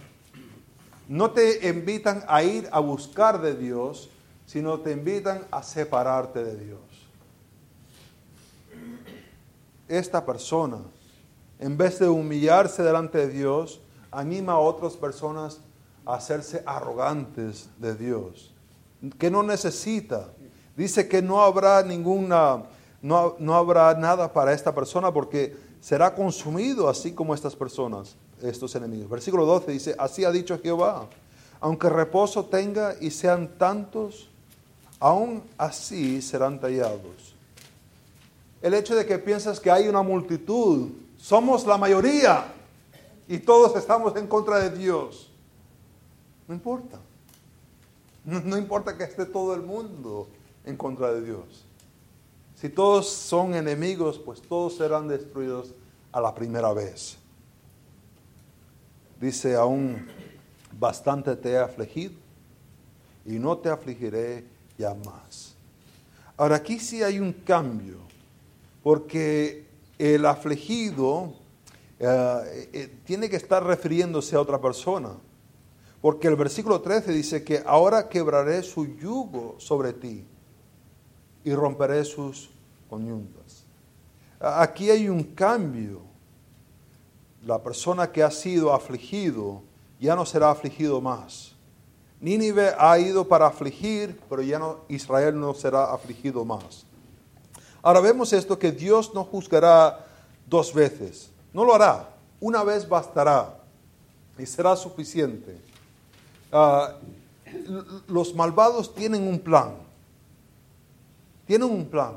No 1.09 1.31
te 1.31 1.67
invitan 1.67 2.23
a 2.29 2.41
ir 2.43 2.69
a 2.71 2.79
buscar 2.79 3.41
de 3.41 3.55
Dios, 3.55 4.09
sino 4.51 4.81
te 4.81 4.91
invitan 4.91 5.47
a 5.49 5.63
separarte 5.63 6.43
de 6.43 6.57
Dios. 6.57 6.81
Esta 9.87 10.25
persona, 10.25 10.79
en 11.57 11.77
vez 11.77 11.99
de 11.99 12.09
humillarse 12.09 12.83
delante 12.83 13.19
de 13.19 13.29
Dios, 13.29 13.79
anima 14.11 14.51
a 14.53 14.59
otras 14.59 14.97
personas 14.97 15.61
a 16.05 16.15
hacerse 16.15 16.63
arrogantes 16.65 17.69
de 17.77 17.95
Dios, 17.95 18.53
que 19.17 19.31
no 19.31 19.41
necesita. 19.41 20.27
Dice 20.75 21.07
que 21.07 21.21
no 21.21 21.41
habrá 21.41 21.81
ninguna, 21.81 22.63
no, 23.01 23.37
no 23.39 23.55
habrá 23.55 23.93
nada 23.93 24.33
para 24.33 24.51
esta 24.51 24.75
persona 24.75 25.13
porque 25.13 25.55
será 25.79 26.13
consumido 26.13 26.89
así 26.89 27.13
como 27.13 27.33
estas 27.33 27.55
personas, 27.55 28.17
estos 28.41 28.75
enemigos. 28.75 29.09
Versículo 29.09 29.45
12 29.45 29.71
dice, 29.71 29.95
así 29.97 30.25
ha 30.25 30.31
dicho 30.31 30.59
Jehová, 30.61 31.07
aunque 31.61 31.87
reposo 31.87 32.43
tenga 32.47 32.95
y 32.99 33.11
sean 33.11 33.57
tantos, 33.57 34.27
aún 35.01 35.43
así 35.57 36.21
serán 36.21 36.61
tallados. 36.61 37.35
El 38.61 38.75
hecho 38.75 38.95
de 38.95 39.05
que 39.05 39.17
piensas 39.17 39.59
que 39.59 39.71
hay 39.71 39.87
una 39.87 40.03
multitud 40.03 40.89
somos 41.17 41.65
la 41.65 41.77
mayoría 41.77 42.53
y 43.27 43.39
todos 43.39 43.75
estamos 43.75 44.15
en 44.15 44.27
contra 44.27 44.59
de 44.59 44.77
Dios. 44.77 45.31
No 46.47 46.53
importa. 46.53 46.99
No, 48.23 48.55
importa 48.55 48.95
que 48.95 49.03
esté 49.03 49.25
todo 49.25 49.55
el 49.55 49.61
mundo 49.61 50.27
en 50.63 50.77
contra 50.77 51.11
de 51.11 51.23
Dios. 51.23 51.65
Si 52.55 52.69
todos 52.69 53.09
son 53.09 53.55
enemigos, 53.55 54.19
pues 54.19 54.39
todos 54.39 54.77
serán 54.77 55.07
destruidos 55.07 55.73
a 56.11 56.21
la 56.21 56.35
primera 56.35 56.71
vez. 56.73 57.17
Dice 59.19 59.55
aún, 59.55 60.05
bastante 60.79 61.35
te 61.35 61.53
he 61.53 61.57
afligido 61.57 62.13
y 63.25 63.39
no 63.39 63.57
te 63.57 63.69
afligiré 63.69 64.45
ya 64.77 64.93
más. 64.93 65.55
Ahora 66.37 66.57
aquí 66.57 66.79
sí 66.79 67.03
hay 67.03 67.19
un 67.19 67.33
cambio, 67.33 67.97
porque 68.83 69.65
el 69.97 70.25
afligido 70.25 71.33
eh, 71.99 72.69
eh, 72.73 72.97
tiene 73.05 73.29
que 73.29 73.35
estar 73.35 73.63
refiriéndose 73.63 74.35
a 74.35 74.41
otra 74.41 74.59
persona. 74.59 75.11
Porque 76.01 76.27
el 76.27 76.35
versículo 76.35 76.81
13 76.81 77.11
dice 77.11 77.43
que 77.43 77.61
ahora 77.63 78.09
quebraré 78.09 78.63
su 78.63 78.97
yugo 78.97 79.55
sobre 79.59 79.93
ti 79.93 80.25
y 81.43 81.53
romperé 81.53 82.03
sus 82.03 82.49
coyuntas. 82.89 83.65
Aquí 84.39 84.89
hay 84.89 85.07
un 85.07 85.23
cambio. 85.23 86.01
La 87.45 87.61
persona 87.61 88.11
que 88.11 88.23
ha 88.23 88.31
sido 88.31 88.73
afligido 88.73 89.61
ya 89.99 90.15
no 90.15 90.25
será 90.25 90.49
afligido 90.49 90.99
más. 91.01 91.55
Nínive 92.21 92.73
ha 92.77 92.99
ido 92.99 93.27
para 93.27 93.47
afligir, 93.47 94.21
pero 94.29 94.43
ya 94.43 94.59
no, 94.59 94.81
Israel 94.87 95.39
no 95.39 95.55
será 95.55 95.91
afligido 95.91 96.45
más. 96.45 96.85
Ahora 97.81 97.99
vemos 97.99 98.31
esto 98.31 98.59
que 98.59 98.71
Dios 98.71 99.11
no 99.13 99.23
juzgará 99.23 100.05
dos 100.47 100.71
veces. 100.71 101.31
No 101.51 101.65
lo 101.65 101.73
hará. 101.73 102.09
Una 102.39 102.63
vez 102.63 102.87
bastará 102.87 103.55
y 104.37 104.45
será 104.45 104.75
suficiente. 104.75 105.59
Ah, 106.51 106.93
los 108.07 108.35
malvados 108.35 108.93
tienen 108.93 109.27
un 109.27 109.39
plan. 109.39 109.73
Tienen 111.47 111.69
un 111.69 111.85
plan. 111.85 112.13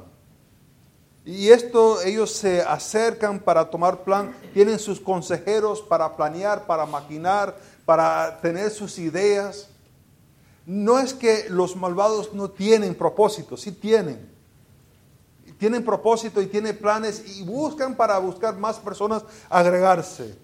Y 1.25 1.49
esto 1.49 2.03
ellos 2.03 2.33
se 2.33 2.61
acercan 2.61 3.41
para 3.41 3.71
tomar 3.71 4.05
plan, 4.05 4.35
tienen 4.53 4.79
sus 4.79 5.01
consejeros 5.01 5.81
para 5.81 6.15
planear, 6.15 6.67
para 6.67 6.85
maquinar, 6.85 7.57
para 7.87 8.39
tener 8.43 8.71
sus 8.71 8.99
ideas. 8.99 9.71
No 10.67 10.99
es 10.99 11.15
que 11.15 11.47
los 11.51 11.77
malvados 11.77 12.33
no 12.33 12.51
tienen 12.51 12.95
propósito, 12.95 13.57
sí 13.57 13.73
tienen 13.73 14.35
tienen 15.59 15.85
propósito 15.85 16.43
y 16.43 16.47
tienen 16.47 16.77
planes 16.77 17.39
y 17.39 17.43
buscan 17.43 17.95
para 17.97 18.19
buscar 18.19 18.57
más 18.57 18.79
personas 18.79 19.25
agregarse. 19.49 20.37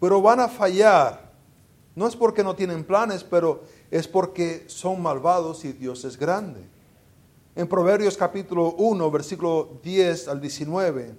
Pero 0.00 0.22
van 0.22 0.40
a 0.40 0.48
fallar. 0.48 1.32
No 1.94 2.06
es 2.06 2.16
porque 2.16 2.44
no 2.44 2.54
tienen 2.54 2.84
planes, 2.84 3.24
pero 3.24 3.62
es 3.90 4.06
porque 4.06 4.64
son 4.68 5.02
malvados 5.02 5.64
y 5.64 5.72
Dios 5.72 6.04
es 6.04 6.16
grande. 6.16 6.60
En 7.56 7.68
Proverbios 7.68 8.16
capítulo 8.16 8.74
1, 8.78 9.10
versículo 9.10 9.80
10 9.82 10.28
al 10.28 10.40
19, 10.40 11.14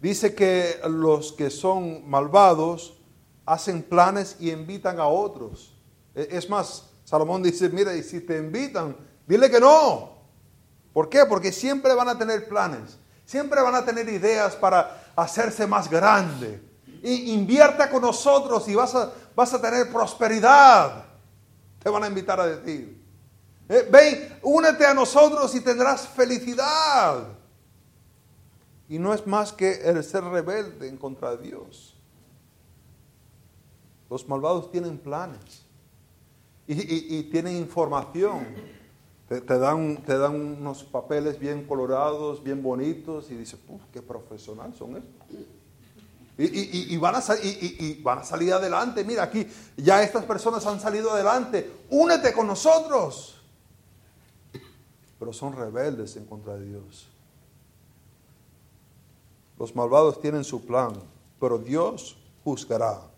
dice 0.00 0.34
que 0.34 0.80
los 0.88 1.32
que 1.32 1.50
son 1.50 2.08
malvados 2.08 2.98
hacen 3.44 3.82
planes 3.82 4.36
y 4.40 4.50
invitan 4.50 4.98
a 4.98 5.06
otros. 5.06 5.74
E, 6.20 6.36
es 6.36 6.48
más, 6.50 6.84
Salomón 7.04 7.42
dice, 7.42 7.68
mira, 7.70 7.94
y 7.94 8.02
si 8.02 8.20
te 8.20 8.36
invitan, 8.36 8.94
dile 9.26 9.50
que 9.50 9.58
no. 9.58 10.18
¿Por 10.92 11.08
qué? 11.08 11.24
Porque 11.26 11.50
siempre 11.50 11.94
van 11.94 12.08
a 12.08 12.18
tener 12.18 12.48
planes, 12.48 12.98
siempre 13.24 13.62
van 13.62 13.74
a 13.74 13.84
tener 13.84 14.08
ideas 14.08 14.54
para 14.56 15.12
hacerse 15.16 15.66
más 15.66 15.88
grande. 15.88 16.60
Y 17.02 17.32
invierta 17.32 17.88
con 17.88 18.02
nosotros 18.02 18.68
y 18.68 18.74
vas 18.74 18.94
a, 18.94 19.10
vas 19.34 19.54
a 19.54 19.60
tener 19.60 19.90
prosperidad. 19.90 21.06
Te 21.82 21.88
van 21.88 22.04
a 22.04 22.08
invitar 22.08 22.38
a 22.38 22.46
decir. 22.46 23.00
Eh, 23.66 23.88
ven, 23.90 24.38
únete 24.42 24.84
a 24.84 24.92
nosotros 24.92 25.54
y 25.54 25.60
tendrás 25.60 26.06
felicidad. 26.06 27.28
Y 28.86 28.98
no 28.98 29.14
es 29.14 29.26
más 29.26 29.52
que 29.52 29.80
el 29.88 30.04
ser 30.04 30.24
rebelde 30.24 30.88
en 30.88 30.98
contra 30.98 31.36
de 31.36 31.48
Dios. 31.48 31.96
Los 34.10 34.28
malvados 34.28 34.70
tienen 34.70 34.98
planes 34.98 35.69
y 36.72 37.22
tienen 37.24 37.56
información 37.56 38.46
te, 39.38 39.58
dan, 39.58 39.98
te 39.98 40.18
dan 40.18 40.34
unos 40.34 40.82
papeles 40.82 41.38
bien 41.38 41.64
colorados, 41.64 42.42
bien 42.42 42.64
bonitos, 42.64 43.30
y 43.30 43.36
dices, 43.36 43.60
Uf, 43.68 43.80
qué 43.92 44.02
profesional 44.02 44.74
son 44.76 44.96
estos. 44.96 45.38
Y, 46.36 46.96
van 46.96 47.14
a 47.14 47.22
y, 47.40 48.00
van 48.02 48.20
a 48.20 48.24
salir 48.24 48.52
adelante. 48.52 49.04
Mira, 49.04 49.24
aquí 49.24 49.46
ya 49.76 50.02
estas 50.02 50.24
personas 50.24 50.66
han 50.66 50.80
salido 50.80 51.12
adelante. 51.12 51.70
Únete 51.90 52.32
con 52.32 52.46
nosotros. 52.46 53.36
Pero 55.18 55.32
son 55.32 55.54
rebeldes 55.54 56.16
en 56.16 56.24
contra 56.24 56.56
de 56.56 56.64
Dios. 56.64 57.06
Los 59.58 59.76
malvados 59.76 60.20
tienen 60.20 60.42
su 60.42 60.64
plan, 60.64 60.94
pero 61.38 61.58
Dios 61.58 62.16
juzgará. 62.42 63.09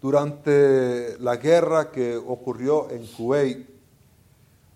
Durante 0.00 1.18
la 1.18 1.36
guerra 1.36 1.90
que 1.90 2.16
ocurrió 2.16 2.90
en 2.90 3.06
Kuwait, 3.06 3.68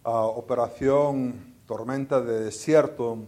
operación 0.02 1.54
Tormenta 1.66 2.20
de 2.20 2.44
Desierto, 2.44 3.18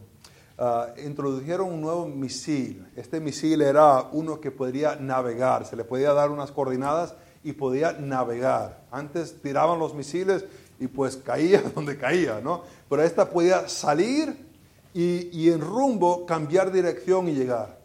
introdujeron 1.04 1.72
un 1.72 1.80
nuevo 1.80 2.06
misil. 2.06 2.87
Este 2.96 3.18
misil 3.18 3.62
era 3.62 4.09
uno 4.12 4.40
que 4.40 4.50
podría 4.50 4.96
navegar, 4.96 5.64
se 5.66 5.76
le 5.76 5.85
podía 5.85 6.12
dar 6.12 6.30
unas 6.30 6.50
coordenadas 6.50 7.14
y 7.42 7.52
podía 7.52 7.92
navegar. 7.92 8.85
Antes 8.90 9.40
tiraban 9.40 9.78
los 9.78 9.94
misiles 9.94 10.44
y 10.78 10.88
pues 10.88 11.16
caía 11.16 11.62
donde 11.74 11.96
caía, 11.96 12.40
¿no? 12.42 12.62
Pero 12.88 13.02
esta 13.02 13.30
podía 13.30 13.68
salir 13.68 14.46
y, 14.92 15.50
en 15.50 15.61
rumbo 15.61 16.24
cambiar 16.24 16.72
dirección 16.72 17.28
y 17.28 17.35
llegar. 17.35 17.75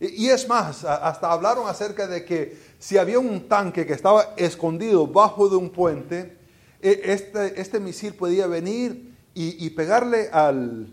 Y, 0.00 0.26
y, 0.26 0.30
es 0.30 0.48
más, 0.48 0.84
hasta 0.84 1.32
hablaron 1.32 1.68
acerca 1.68 2.06
de 2.06 2.24
que 2.24 2.56
si 2.78 2.98
había 2.98 3.18
un 3.18 3.48
tanque 3.48 3.84
que 3.84 3.92
estaba 3.92 4.34
escondido 4.36 5.06
bajo 5.06 5.48
de 5.48 5.56
un 5.56 5.70
puente, 5.70 6.38
e, 6.80 7.00
este, 7.04 7.60
este 7.60 7.80
misil 7.80 8.14
podía 8.14 8.46
venir 8.46 9.16
y, 9.34 9.70
pegarle 9.70 10.28
al, 10.32 10.92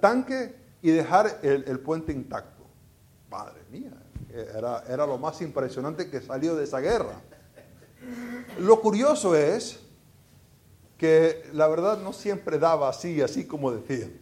tanque 0.00 0.54
y 0.82 0.90
dejar 0.90 1.38
el, 1.42 1.78
puente 1.80 2.12
intacto. 2.12 2.64
Madre 3.30 3.60
mía, 3.70 3.92
era, 4.32 4.82
era 4.88 5.06
lo 5.06 5.16
más 5.16 5.40
impresionante 5.42 6.10
que 6.10 6.20
salió 6.20 6.56
de 6.56 6.64
esa 6.64 6.80
guerra. 6.80 7.20
Lo 8.58 8.80
curioso 8.80 9.36
es 9.36 9.78
que 10.96 11.44
la 11.52 11.68
verdad 11.68 11.98
no 11.98 12.12
siempre 12.12 12.58
daba 12.58 12.88
así, 12.88 13.20
así 13.22 13.46
como 13.46 13.70
decían. 13.70 14.12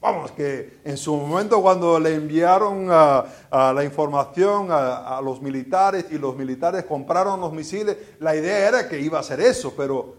Vamos, 0.00 0.30
que 0.32 0.80
en 0.82 0.96
su 0.96 1.14
momento 1.14 1.60
cuando 1.60 2.00
le 2.00 2.14
enviaron 2.14 2.86
a, 2.90 3.26
la 3.50 3.84
información 3.84 4.68
a, 4.70 5.20
los 5.22 5.42
militares 5.42 6.06
y 6.10 6.18
los 6.18 6.34
militares 6.36 6.84
compraron 6.84 7.38
los 7.40 7.52
misiles, 7.52 7.96
la 8.18 8.34
idea 8.34 8.66
era 8.66 8.88
que 8.88 8.98
iba 8.98 9.18
a 9.18 9.22
ser 9.22 9.40
eso, 9.40 9.74
pero 9.76 10.16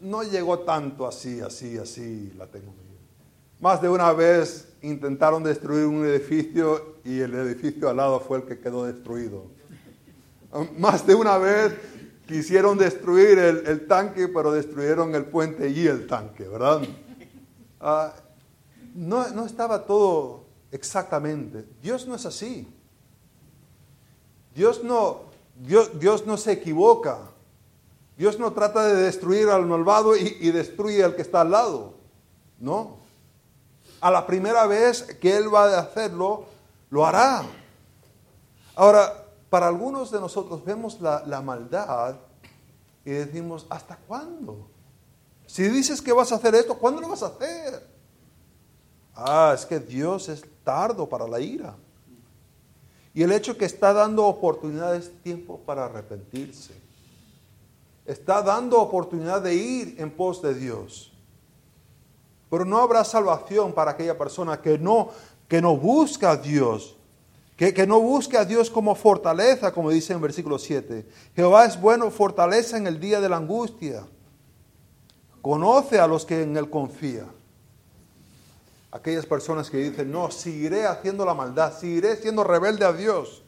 no 0.00 0.22
llegó 0.22 0.60
tanto 0.60 1.04
así, 1.04 1.40
así, 1.40 1.76
así, 1.76 2.32
la 2.38 2.46
tengo. 2.46 2.72
Más 3.58 3.82
de 3.82 3.88
una 3.88 4.12
vez 4.12 4.68
intentaron 4.82 5.42
destruir 5.42 5.86
un 5.86 6.06
edificio 6.06 6.98
y 7.04 7.18
el 7.18 7.34
edificio 7.34 7.88
al 7.88 7.96
lado 7.96 8.20
fue 8.20 8.38
el 8.38 8.44
que 8.44 8.60
quedó 8.60 8.84
destruido. 8.84 9.46
Más 10.78 11.04
de 11.04 11.16
una 11.16 11.38
vez 11.38 11.74
quisieron 12.28 12.78
destruir 12.78 13.38
el, 13.38 13.86
tanque, 13.88 14.28
pero 14.28 14.52
destruyeron 14.52 15.12
el 15.16 15.24
puente 15.24 15.68
y 15.70 15.88
el 15.88 16.06
tanque, 16.06 16.46
¿verdad? 16.46 16.82
Ah, 17.80 18.12
no, 18.98 19.28
no 19.28 19.46
estaba 19.46 19.84
todo 19.84 20.44
exactamente. 20.72 21.64
Dios 21.80 22.06
no 22.06 22.16
es 22.16 22.26
así. 22.26 22.68
Dios 24.56 24.82
no, 24.82 25.20
Dios, 25.54 25.98
Dios 26.00 26.26
no 26.26 26.36
se 26.36 26.52
equivoca. 26.52 27.18
Dios 28.16 28.40
no 28.40 28.52
trata 28.52 28.84
de 28.86 29.02
destruir 29.02 29.48
al 29.50 29.66
malvado 29.66 30.16
y, 30.16 30.50
destruye 30.50 31.04
al 31.04 31.14
que 31.14 31.22
está 31.22 31.42
al 31.42 31.52
lado. 31.52 31.94
No. 32.58 32.96
A 34.00 34.10
la 34.10 34.26
primera 34.26 34.66
vez 34.66 35.02
que 35.02 35.36
Él 35.36 35.54
va 35.54 35.76
a 35.76 35.80
hacerlo, 35.80 36.46
lo 36.90 37.06
hará. 37.06 37.44
Ahora, 38.74 39.26
para 39.48 39.68
algunos 39.68 40.10
de 40.10 40.18
nosotros 40.18 40.64
vemos 40.64 41.00
la, 41.00 41.22
la 41.24 41.40
maldad 41.40 42.16
y 43.04 43.10
decimos, 43.10 43.64
¿hasta 43.70 43.96
cuándo? 43.96 44.68
Si 45.46 45.62
dices 45.68 46.02
que 46.02 46.12
vas 46.12 46.32
a 46.32 46.34
hacer 46.34 46.56
esto, 46.56 46.76
¿cuándo 46.76 47.00
lo 47.00 47.08
vas 47.08 47.22
a 47.22 47.26
hacer? 47.26 47.97
Ah, 49.20 49.52
es 49.52 49.66
que 49.66 49.80
Dios 49.80 50.28
es 50.28 50.44
tardo 50.62 51.08
para 51.08 51.26
la 51.26 51.40
ira. 51.40 51.74
Y 53.12 53.24
el 53.24 53.32
hecho 53.32 53.58
que 53.58 53.64
está 53.64 53.92
dando 53.92 54.24
oportunidades, 54.24 55.10
tiempo 55.24 55.58
para 55.66 55.86
arrepentirse. 55.86 56.72
Está 58.06 58.42
dando 58.42 58.80
oportunidad 58.80 59.42
de 59.42 59.56
ir 59.56 59.96
en 59.98 60.10
pos 60.10 60.40
de 60.40 60.54
Dios. 60.54 61.12
Pero 62.48 62.64
no 62.64 62.78
habrá 62.78 63.02
salvación 63.02 63.72
para 63.72 63.90
aquella 63.90 64.16
persona 64.16 64.62
que 64.62 64.78
no 64.78 65.10
que 65.48 65.62
no 65.62 65.76
busca 65.76 66.32
a 66.32 66.36
Dios, 66.36 66.94
que, 67.56 67.72
que, 67.72 67.86
no 67.86 68.00
busque 68.00 68.36
a 68.36 68.44
Dios 68.44 68.70
como 68.70 68.94
fortaleza, 68.94 69.72
como 69.72 69.90
dice 69.90 70.12
en 70.12 70.20
versículo 70.20 70.58
7. 70.58 71.06
Jehová 71.34 71.64
es 71.64 71.80
bueno, 71.80 72.10
fortaleza 72.10 72.76
en 72.76 72.86
el 72.86 73.00
día 73.00 73.18
de 73.20 73.30
la 73.30 73.38
angustia. 73.38 74.06
Conoce 75.40 75.98
a 75.98 76.06
los 76.06 76.26
que 76.26 76.42
en 76.42 76.56
Él 76.56 76.68
confía. 76.68 77.24
Aquellas 78.90 79.26
personas 79.26 79.68
que 79.68 79.76
dicen, 79.76 80.10
no, 80.10 80.30
seguiré 80.30 80.86
haciendo 80.86 81.24
la 81.24 81.34
maldad, 81.34 81.76
seguiré 81.76 82.16
siendo 82.16 82.42
rebelde 82.42 82.86
a 82.86 82.92
Dios. 82.92 83.42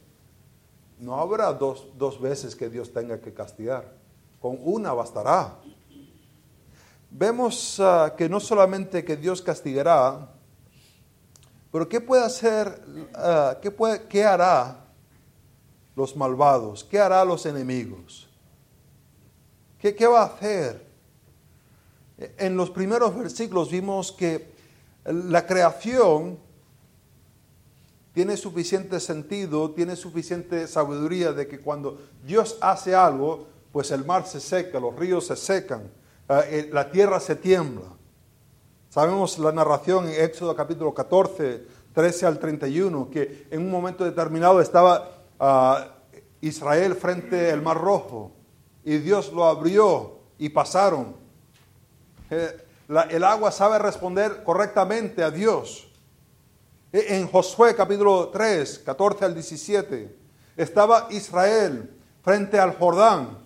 No 0.98 1.18
habrá 1.18 1.52
dos, 1.54 1.86
dos 1.96 2.20
veces 2.20 2.54
que 2.54 2.68
Dios 2.68 2.92
tenga 2.92 3.20
que 3.20 3.32
castigar. 3.32 3.94
Con 4.38 4.58
una 4.62 4.92
bastará. 4.92 5.56
Vemos 7.10 7.78
uh, 7.78 8.14
que 8.16 8.28
no 8.28 8.38
solamente 8.38 9.02
que 9.02 9.16
Dios 9.16 9.40
castigará, 9.40 10.28
pero 11.72 11.88
¿qué 11.88 12.00
puede 12.00 12.24
hacer, 12.24 12.82
uh, 13.14 13.58
qué, 13.62 13.70
puede, 13.70 14.06
qué 14.08 14.24
hará 14.24 14.84
los 15.96 16.14
malvados? 16.16 16.84
¿Qué 16.84 16.98
hará 16.98 17.24
los 17.24 17.46
enemigos? 17.46 18.28
¿Qué, 19.78 19.94
¿Qué 19.94 20.06
va 20.06 20.22
a 20.22 20.26
hacer? 20.26 20.86
En 22.36 22.56
los 22.56 22.70
primeros 22.70 23.16
versículos 23.16 23.70
vimos 23.70 24.12
que 24.12 24.49
la 25.04 25.46
creación 25.46 26.38
tiene 28.12 28.36
suficiente 28.36 29.00
sentido, 29.00 29.70
tiene 29.70 29.96
suficiente 29.96 30.66
sabiduría 30.66 31.32
de 31.32 31.46
que 31.46 31.60
cuando 31.60 31.98
Dios 32.24 32.58
hace 32.60 32.94
algo, 32.94 33.46
pues 33.72 33.90
el 33.92 34.04
mar 34.04 34.26
se 34.26 34.40
seca, 34.40 34.80
los 34.80 34.96
ríos 34.96 35.26
se 35.26 35.36
secan, 35.36 35.82
eh, 36.28 36.40
eh, 36.50 36.70
la 36.72 36.90
tierra 36.90 37.20
se 37.20 37.36
tiembla. 37.36 37.86
Sabemos 38.88 39.38
la 39.38 39.52
narración 39.52 40.08
en 40.08 40.20
Éxodo 40.24 40.56
capítulo 40.56 40.92
14, 40.92 41.64
13 41.94 42.26
al 42.26 42.38
31, 42.40 43.08
que 43.10 43.46
en 43.50 43.60
un 43.60 43.70
momento 43.70 44.04
determinado 44.04 44.60
estaba 44.60 45.08
ah, 45.38 45.94
Israel 46.40 46.96
frente 46.96 47.52
al 47.52 47.62
mar 47.62 47.78
rojo 47.78 48.32
y 48.84 48.98
Dios 48.98 49.32
lo 49.32 49.44
abrió 49.44 50.18
y 50.38 50.48
pasaron. 50.48 51.14
Eh, 52.30 52.66
el 53.10 53.24
agua 53.24 53.52
sabe 53.52 53.78
responder 53.78 54.42
correctamente 54.42 55.22
a 55.22 55.30
Dios. 55.30 55.86
E, 56.92 57.16
en 57.16 57.28
Josué 57.28 57.76
capítulo 57.76 58.30
3, 58.30 58.80
14 58.80 59.24
al 59.24 59.34
17, 59.34 60.16
estaba 60.56 61.06
Israel 61.10 61.88
frente 62.22 62.58
al 62.58 62.76
Jordán. 62.76 63.38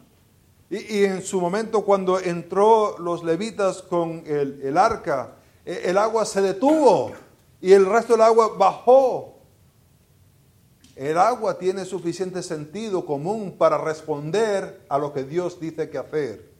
Y, 0.70 1.04
en 1.04 1.22
su 1.22 1.40
momento 1.40 1.84
cuando 1.84 2.18
entró 2.18 2.96
los 2.98 3.22
levitas 3.22 3.82
con 3.82 4.24
el, 4.26 4.78
arca, 4.78 5.36
e, 5.64 5.82
el 5.84 5.98
agua 5.98 6.24
se 6.24 6.40
detuvo 6.40 7.12
y 7.60 7.72
el 7.72 7.84
resto 7.84 8.14
del 8.14 8.22
agua 8.22 8.54
bajó. 8.56 9.34
El 10.96 11.18
agua 11.18 11.58
tiene 11.58 11.84
suficiente 11.84 12.42
sentido 12.42 13.04
común 13.04 13.56
para 13.58 13.76
responder 13.76 14.86
a 14.88 14.96
lo 14.96 15.12
que 15.12 15.24
Dios 15.24 15.60
dice 15.60 15.90
que 15.90 15.98
hacer. 15.98 16.53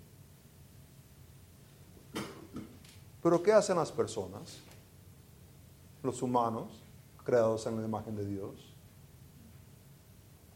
Pero 3.25 3.43
¿qué 3.43 3.55
hacen 3.55 3.79
las 3.79 3.91
personas? 3.91 4.59
Los 6.03 6.21
humanos, 6.21 6.69
creados 7.25 7.67
en 7.67 7.81
la 7.81 7.87
imagen 7.87 8.15
de 8.15 8.27
Dios. 8.27 8.51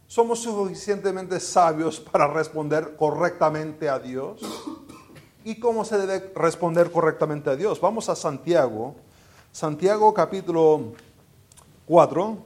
¿Somos 0.07 0.41
suficientemente 0.41 1.41
sabios 1.41 1.99
para 1.99 2.27
responder 2.27 2.95
correctamente 2.95 3.89
a 3.89 3.99
Dios? 3.99 4.43
¿Y 5.45 5.59
cómo 5.59 5.83
se 5.83 5.97
debe 5.97 6.31
responder 6.37 6.93
correctamente 6.93 7.49
a 7.49 7.57
Dios? 7.57 7.81
Vamos 7.81 8.11
a 8.11 8.15
Santiago, 8.15 8.97
Santiago 9.51 10.13
capítulo 10.13 10.93
4, 11.87 12.37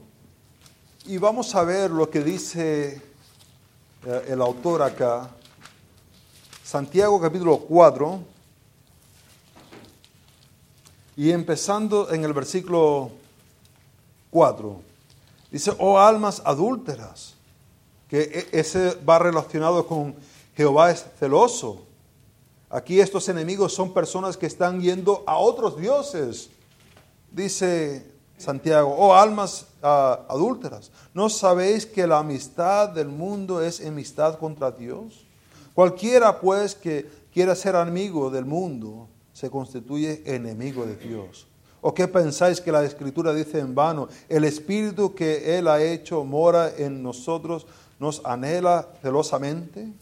y 1.07 1.19
vamos 1.19 1.53
a 1.57 1.65
ver 1.65 1.91
lo 1.91 2.09
que 2.09 2.23
dice 2.23 3.03
eh, 4.07 4.25
el 4.29 4.41
autor 4.41 4.83
acá. 4.83 5.31
Santiago 6.63 7.21
capítulo 7.21 7.59
4, 7.59 8.32
y 11.17 11.31
empezando 11.31 12.11
en 12.11 12.25
el 12.25 12.33
versículo 12.33 13.11
4, 14.31 14.81
dice, 15.51 15.73
oh 15.79 15.99
almas 15.99 16.41
adúlteras, 16.45 17.35
que 18.09 18.23
e, 18.23 18.61
ese 18.61 18.95
va 19.09 19.19
relacionado 19.19 19.87
con 19.87 20.15
Jehová 20.57 20.91
es 20.91 21.05
celoso. 21.19 21.83
Aquí 22.71 23.01
estos 23.01 23.29
enemigos 23.29 23.75
son 23.75 23.93
personas 23.93 24.37
que 24.37 24.47
están 24.47 24.81
yendo 24.81 25.23
a 25.27 25.37
otros 25.37 25.77
dioses. 25.77 26.49
Dice 27.31 28.07
Santiago, 28.39 28.95
oh 28.99 29.15
almas 29.15 29.67
uh, 29.83 30.33
adúlteras, 30.33 30.91
¿no 31.15 31.29
sabéis 31.29 31.87
que 31.87 32.07
la 32.07 32.19
amistad 32.19 32.89
del 32.89 33.09
mundo 33.09 33.63
es 33.63 33.81
enemistad 33.81 34.39
contra 34.39 34.71
Dios? 34.71 35.25
Cualquiera 35.75 36.41
pues 36.41 36.75
que 36.75 37.09
quiera 37.33 37.55
ser 37.55 37.77
amigo 37.77 38.31
del 38.31 38.45
mundo 38.45 39.09
se 39.33 39.51
constituye 39.51 40.23
enemigo 40.25 40.85
de 40.85 40.97
Dios. 40.97 41.47
¿O 41.81 41.93
qué 41.93 42.07
pensáis 42.07 42.61
que 42.61 42.71
la 42.71 42.85
Escritura 42.85 43.35
dice 43.35 43.59
en 43.59 43.75
vano? 43.75 44.09
El 44.29 44.45
Espíritu 44.45 45.15
que 45.15 45.59
Él 45.59 45.67
ha 45.67 45.83
hecho 45.83 46.25
mora 46.25 46.73
en 46.77 47.03
nosotros, 47.03 47.67
nos 47.99 48.21
anhela 48.25 48.89
celosamente. 49.03 49.93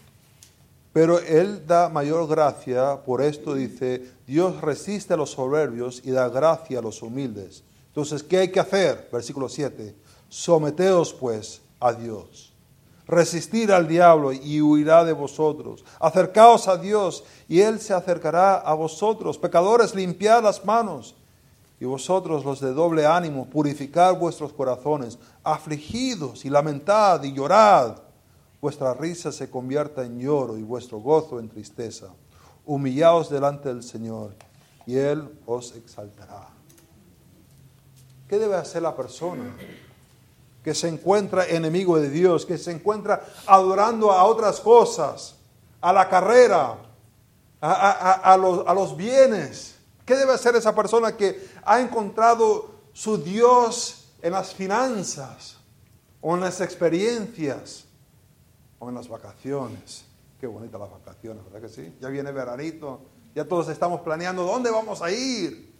Pero 0.92 1.20
Él 1.20 1.66
da 1.66 1.88
mayor 1.88 2.28
gracia, 2.28 3.02
por 3.04 3.22
esto 3.22 3.54
dice, 3.54 4.10
Dios 4.26 4.60
resiste 4.60 5.14
a 5.14 5.16
los 5.16 5.30
soberbios 5.30 6.02
y 6.04 6.10
da 6.10 6.28
gracia 6.28 6.80
a 6.80 6.82
los 6.82 7.00
humildes. 7.00 7.62
Entonces, 7.86 8.22
¿qué 8.22 8.38
hay 8.38 8.50
que 8.50 8.60
hacer? 8.60 9.08
Versículo 9.10 9.48
7. 9.48 9.94
Someteos 10.28 11.14
pues 11.14 11.62
a 11.78 11.92
Dios. 11.92 12.49
Resistir 13.10 13.72
al 13.72 13.88
diablo 13.88 14.32
y 14.32 14.62
huirá 14.62 15.04
de 15.04 15.12
vosotros. 15.12 15.84
Acercaos 15.98 16.68
a 16.68 16.76
Dios 16.76 17.24
y 17.48 17.60
Él 17.60 17.80
se 17.80 17.92
acercará 17.92 18.54
a 18.54 18.72
vosotros. 18.74 19.36
Pecadores, 19.36 19.96
limpiad 19.96 20.44
las 20.44 20.64
manos. 20.64 21.16
Y 21.80 21.86
vosotros, 21.86 22.44
los 22.44 22.60
de 22.60 22.72
doble 22.72 23.06
ánimo, 23.06 23.46
purificad 23.46 24.14
vuestros 24.14 24.52
corazones. 24.52 25.18
Afligidos 25.42 26.44
y 26.44 26.50
lamentad 26.50 27.20
y 27.24 27.32
llorad. 27.32 27.96
Vuestra 28.60 28.94
risa 28.94 29.32
se 29.32 29.50
convierta 29.50 30.04
en 30.04 30.20
lloro 30.20 30.56
y 30.56 30.62
vuestro 30.62 30.98
gozo 31.00 31.40
en 31.40 31.48
tristeza. 31.48 32.06
Humillaos 32.64 33.28
delante 33.28 33.70
del 33.70 33.82
Señor 33.82 34.36
y 34.86 34.94
Él 34.94 35.28
os 35.46 35.74
exaltará. 35.74 36.46
¿Qué 38.28 38.38
debe 38.38 38.54
hacer 38.54 38.82
la 38.82 38.94
persona? 38.94 39.52
Que 40.62 40.74
se 40.74 40.88
encuentra 40.88 41.46
enemigo 41.46 41.98
de 41.98 42.10
Dios, 42.10 42.44
que 42.44 42.58
se 42.58 42.70
encuentra 42.70 43.24
adorando 43.46 44.12
a 44.12 44.24
otras 44.24 44.60
cosas, 44.60 45.36
a 45.80 45.92
la 45.92 46.08
carrera, 46.08 46.76
a, 47.60 48.36
los, 48.38 48.66
a 48.66 48.74
los 48.74 48.96
bienes. 48.96 49.76
¿Qué 50.04 50.16
debe 50.16 50.32
hacer 50.32 50.56
esa 50.56 50.74
persona 50.74 51.16
que 51.16 51.48
ha 51.64 51.80
encontrado 51.80 52.74
su 52.92 53.16
Dios 53.18 54.08
en 54.20 54.32
las 54.32 54.54
finanzas 54.54 55.58
o 56.20 56.34
en 56.34 56.42
las 56.42 56.60
experiencias 56.60 57.86
o 58.78 58.88
en 58.88 58.94
las 58.94 59.08
vacaciones? 59.08 60.04
Qué 60.38 60.46
bonitas 60.46 60.80
las 60.80 60.90
vacaciones, 60.90 61.44
¿verdad 61.44 61.60
que 61.60 61.68
sí? 61.68 61.94
Ya 62.00 62.08
viene 62.08 62.32
veranito, 62.32 63.00
ya 63.34 63.46
todos 63.46 63.68
estamos 63.68 64.00
planeando 64.00 64.44
dónde 64.44 64.70
vamos 64.70 65.00
a 65.00 65.10
ir. 65.10 65.70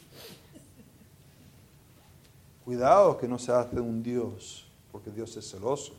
Cuidado 2.65 3.19
que 3.19 3.27
no 3.27 3.39
se 3.39 3.53
hace 3.53 3.81
un 3.81 4.03
Dios 4.03 4.70
porque 4.91 5.11
Dios 5.11 5.37
es 5.37 5.51
celoso. 5.51 5.93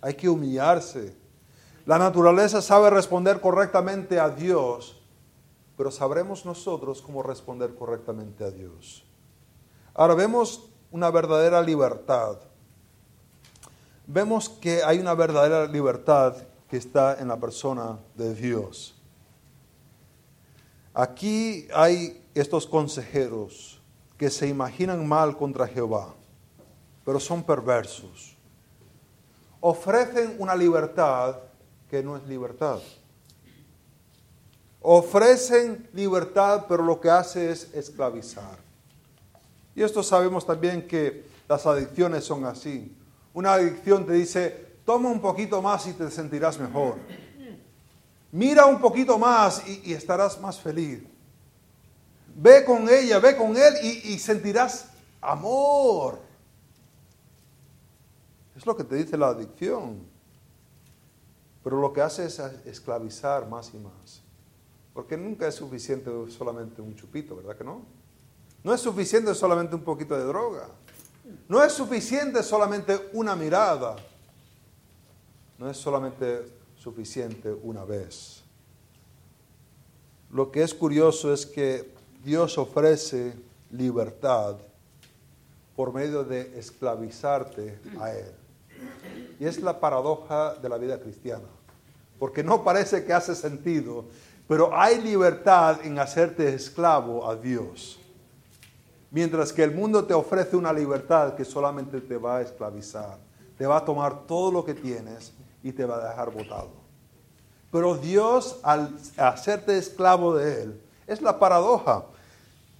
Hay 0.00 0.14
que 0.14 0.28
humillarse. 0.28 1.14
La 1.86 1.98
naturaleza 1.98 2.60
sabe 2.62 2.90
responder 2.90 3.40
correctamente 3.40 4.20
a 4.20 4.28
Dios, 4.28 5.00
pero 5.76 5.90
sabremos 5.90 6.44
nosotros 6.44 7.00
cómo 7.00 7.22
responder 7.22 7.74
correctamente 7.74 8.44
a 8.44 8.50
Dios. 8.50 9.04
Ahora 9.94 10.14
vemos 10.14 10.68
una 10.90 11.10
verdadera 11.10 11.62
libertad. 11.62 12.38
Vemos 14.06 14.48
que 14.48 14.82
hay 14.82 14.98
una 14.98 15.14
verdadera 15.14 15.66
libertad 15.66 16.36
que 16.68 16.76
está 16.76 17.18
en 17.20 17.28
la 17.28 17.38
persona 17.38 17.98
de 18.14 18.34
Dios. 18.34 18.94
Aquí 20.94 21.68
hay 21.74 22.24
estos 22.34 22.66
consejeros 22.66 23.80
que 24.16 24.30
se 24.30 24.48
imaginan 24.48 25.06
mal 25.06 25.36
contra 25.36 25.66
Jehová 25.66 26.14
pero 27.08 27.18
son 27.18 27.42
perversos. 27.42 28.36
Ofrecen 29.60 30.36
una 30.38 30.54
libertad 30.54 31.38
que 31.88 32.02
no 32.02 32.18
es 32.18 32.26
libertad. 32.26 32.80
Ofrecen 34.82 35.88
libertad, 35.94 36.66
pero 36.68 36.82
lo 36.82 37.00
que 37.00 37.08
hace 37.08 37.50
es 37.50 37.72
esclavizar. 37.72 38.58
Y 39.74 39.82
esto 39.82 40.02
sabemos 40.02 40.44
también 40.44 40.86
que 40.86 41.24
las 41.48 41.64
adicciones 41.64 42.24
son 42.24 42.44
así. 42.44 42.94
Una 43.32 43.54
adicción 43.54 44.04
te 44.04 44.12
dice, 44.12 44.76
toma 44.84 45.08
un 45.08 45.22
poquito 45.22 45.62
más 45.62 45.86
y 45.86 45.94
te 45.94 46.10
sentirás 46.10 46.58
mejor. 46.58 46.96
Mira 48.32 48.66
un 48.66 48.82
poquito 48.82 49.18
más 49.18 49.66
y, 49.66 49.94
estarás 49.94 50.38
más 50.42 50.60
feliz. 50.60 51.02
Ve 52.36 52.66
con 52.66 52.86
ella, 52.86 53.18
ve 53.18 53.34
con 53.34 53.56
él 53.56 53.76
y 53.82 54.18
sentirás 54.18 54.90
amor. 55.22 56.27
Es 58.58 58.66
lo 58.66 58.76
que 58.76 58.82
te 58.82 58.96
dice 58.96 59.16
la 59.16 59.28
adicción. 59.28 60.00
Pero 61.62 61.80
lo 61.80 61.92
que 61.92 62.02
hace 62.02 62.26
es 62.26 62.40
esclavizar 62.66 63.48
más 63.48 63.72
y 63.72 63.78
más. 63.78 64.20
Porque 64.92 65.16
nunca 65.16 65.46
es 65.46 65.54
suficiente 65.54 66.10
solamente 66.28 66.82
un 66.82 66.96
chupito, 66.96 67.36
¿verdad 67.36 67.56
que 67.56 67.62
no? 67.62 67.82
No 68.64 68.74
es 68.74 68.80
suficiente 68.80 69.32
solamente 69.32 69.76
un 69.76 69.84
poquito 69.84 70.18
de 70.18 70.24
droga. 70.24 70.66
No 71.48 71.62
es 71.62 71.72
suficiente 71.72 72.42
solamente 72.42 73.10
una 73.12 73.36
mirada. 73.36 73.94
No 75.56 75.70
es 75.70 75.76
solamente 75.76 76.52
suficiente 76.76 77.52
una 77.52 77.84
vez. 77.84 78.42
Lo 80.32 80.50
que 80.50 80.64
es 80.64 80.74
curioso 80.74 81.32
es 81.32 81.46
que 81.46 81.94
Dios 82.24 82.58
ofrece 82.58 83.36
libertad 83.70 84.56
por 85.76 85.92
medio 85.94 86.24
de 86.24 86.58
esclavizarte 86.58 87.78
a 88.00 88.10
Él. 88.10 88.47
Y 89.38 89.46
es 89.46 89.60
la 89.60 89.78
paradoja 89.80 90.54
de 90.54 90.68
la 90.68 90.78
vida 90.78 90.98
cristiana, 90.98 91.48
porque 92.18 92.42
no 92.42 92.64
parece 92.64 93.04
que 93.04 93.12
hace 93.12 93.34
sentido, 93.34 94.06
pero 94.48 94.76
hay 94.76 95.00
libertad 95.00 95.78
en 95.84 95.98
hacerte 95.98 96.54
esclavo 96.54 97.28
a 97.28 97.36
Dios. 97.36 98.00
Mientras 99.10 99.52
que 99.52 99.62
el 99.62 99.74
mundo 99.74 100.04
te 100.04 100.14
ofrece 100.14 100.56
una 100.56 100.72
libertad 100.72 101.34
que 101.34 101.44
solamente 101.44 102.00
te 102.00 102.16
va 102.16 102.38
a 102.38 102.42
esclavizar, 102.42 103.18
te 103.56 103.66
va 103.66 103.78
a 103.78 103.84
tomar 103.84 104.26
todo 104.26 104.50
lo 104.50 104.64
que 104.64 104.74
tienes 104.74 105.32
y 105.62 105.72
te 105.72 105.84
va 105.84 105.96
a 105.96 106.08
dejar 106.08 106.30
botado. 106.30 106.70
Pero 107.70 107.96
Dios, 107.96 108.58
al 108.62 108.96
hacerte 109.16 109.76
esclavo 109.76 110.34
de 110.34 110.62
Él, 110.62 110.80
es 111.06 111.20
la 111.20 111.38
paradoja 111.38 112.04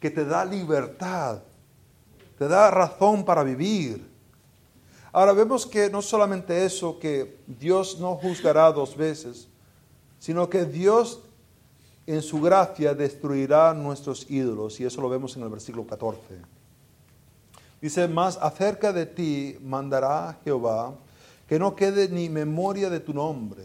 que 0.01 0.11
te 0.11 0.25
da 0.25 0.44
libertad, 0.44 1.40
te 2.38 2.49
da 2.49 2.71
razón 2.71 3.25
para 3.25 3.42
vivir. 3.42 4.08
Ahora 5.12 5.33
vemos 5.33 5.66
que 5.66 5.90
no 5.90 6.03
solamente 6.03 6.64
eso, 6.64 6.99
que 6.99 7.38
Dios 7.47 7.99
no 7.99 8.16
juzgará 8.16 8.71
dos 8.73 8.97
veces, 8.97 9.49
sino 10.18 10.49
que 10.49 10.64
Dios 10.64 11.21
en 12.07 12.23
su 12.23 12.40
gracia 12.40 12.94
destruirá 12.94 13.75
nuestros 13.75 14.31
ídolos, 14.31 14.81
y 14.81 14.85
eso 14.85 15.01
lo 15.01 15.09
vemos 15.09 15.37
en 15.37 15.42
el 15.42 15.49
versículo 15.49 15.87
14. 15.87 16.18
Dice, 17.81 18.09
más 18.09 18.38
acerca 18.38 18.92
de 18.92 19.07
ti 19.07 19.57
mandará 19.62 20.38
Jehová 20.42 20.94
que 21.47 21.59
no 21.59 21.75
quede 21.75 22.09
ni 22.09 22.29
memoria 22.29 22.90
de 22.90 23.01
tu 23.01 23.14
nombre. 23.14 23.64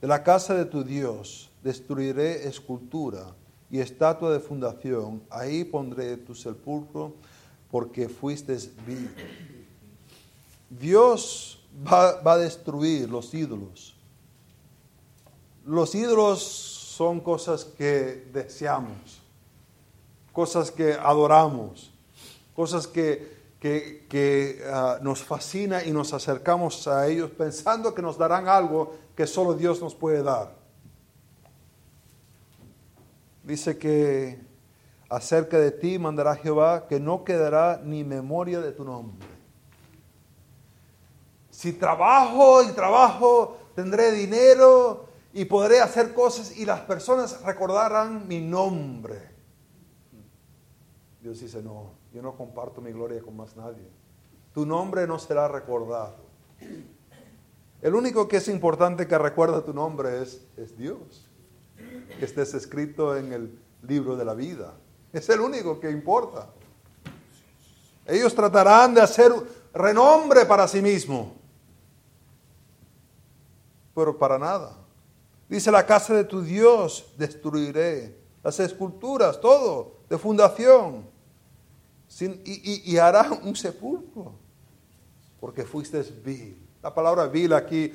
De 0.00 0.06
la 0.06 0.22
casa 0.22 0.54
de 0.54 0.64
tu 0.64 0.84
Dios 0.84 1.50
destruiré 1.62 2.46
escultura 2.46 3.34
y 3.70 3.80
estatua 3.80 4.32
de 4.32 4.40
fundación, 4.40 5.22
ahí 5.30 5.64
pondré 5.64 6.16
tu 6.16 6.34
sepulcro 6.34 7.14
porque 7.70 8.08
fuiste 8.08 8.56
vil. 8.86 9.10
Dios 10.70 11.60
va, 11.86 12.20
a 12.24 12.38
destruir 12.38 13.08
los 13.08 13.32
ídolos. 13.34 13.96
Los 15.64 15.94
ídolos 15.94 16.42
son 16.42 17.20
cosas 17.20 17.64
que 17.64 18.28
deseamos, 18.32 19.20
cosas 20.32 20.70
que 20.70 20.94
adoramos, 20.94 21.90
cosas 22.54 22.86
que 22.86 23.38
que, 23.60 24.62
ah, 24.66 24.98
nos 25.02 25.22
fascina 25.22 25.84
y 25.84 25.90
nos 25.90 26.12
acercamos 26.12 26.86
a 26.86 27.08
ellos 27.08 27.30
pensando 27.30 27.94
que 27.94 28.02
nos 28.02 28.16
darán 28.16 28.48
algo 28.48 28.94
que 29.16 29.26
solo 29.26 29.54
Dios 29.54 29.80
nos 29.80 29.94
puede 29.94 30.22
dar. 30.22 30.54
Dice 33.42 33.78
que 33.78 34.38
acerca 35.08 35.58
de 35.58 35.70
ti 35.72 35.98
mandará 35.98 36.36
Jehová 36.36 36.86
que 36.86 37.00
no 37.00 37.24
quedará 37.24 37.80
ni 37.82 38.04
memoria 38.04 38.60
de 38.60 38.72
tu 38.72 38.84
nombre. 38.84 39.37
Si 41.58 41.72
trabajo 41.72 42.62
y 42.62 42.68
trabajo, 42.68 43.56
tendré 43.74 44.12
dinero 44.12 45.06
y 45.32 45.44
podré 45.44 45.80
hacer 45.80 46.14
cosas 46.14 46.56
y 46.56 46.64
las 46.64 46.82
personas 46.82 47.42
recordarán 47.42 48.28
mi 48.28 48.40
nombre. 48.40 49.18
Dios 51.20 51.40
dice, 51.40 51.60
no, 51.60 51.94
yo 52.14 52.22
no 52.22 52.36
comparto 52.36 52.80
mi 52.80 52.92
gloria 52.92 53.20
con 53.20 53.36
más 53.36 53.56
nadie. 53.56 53.90
Tu 54.54 54.64
nombre 54.64 55.04
no 55.08 55.18
será 55.18 55.48
recordado. 55.48 56.18
El 57.82 57.96
único 57.96 58.28
que 58.28 58.36
es 58.36 58.46
importante 58.46 59.08
que 59.08 59.18
recuerda 59.18 59.64
tu 59.64 59.74
nombre 59.74 60.22
es, 60.22 60.46
es 60.56 60.78
Dios. 60.78 61.26
Que 62.20 62.24
estés 62.24 62.54
escrito 62.54 63.16
en 63.16 63.32
el 63.32 63.58
libro 63.82 64.14
de 64.14 64.24
la 64.24 64.34
vida. 64.34 64.74
Es 65.12 65.28
el 65.28 65.40
único 65.40 65.80
que 65.80 65.90
importa. 65.90 66.50
Ellos 68.06 68.32
tratarán 68.32 68.94
de 68.94 69.00
hacer 69.00 69.32
renombre 69.74 70.46
para 70.46 70.68
sí 70.68 70.80
mismo. 70.80 71.36
Pero 73.98 74.16
para 74.16 74.38
nada. 74.38 74.76
Dice 75.48 75.72
la 75.72 75.84
casa 75.84 76.14
de 76.14 76.22
tu 76.22 76.40
Dios 76.40 77.12
destruiré. 77.18 78.16
Las 78.44 78.60
esculturas, 78.60 79.40
todo, 79.40 79.96
de 80.08 80.16
fundación 80.16 81.04
y, 82.44 82.96
hará 82.96 83.28
un 83.42 83.56
sepulcro, 83.56 84.34
porque 85.40 85.64
fuiste 85.64 86.00
vil. 86.24 86.64
La 86.80 86.94
palabra 86.94 87.26
vil 87.26 87.52
aquí 87.52 87.92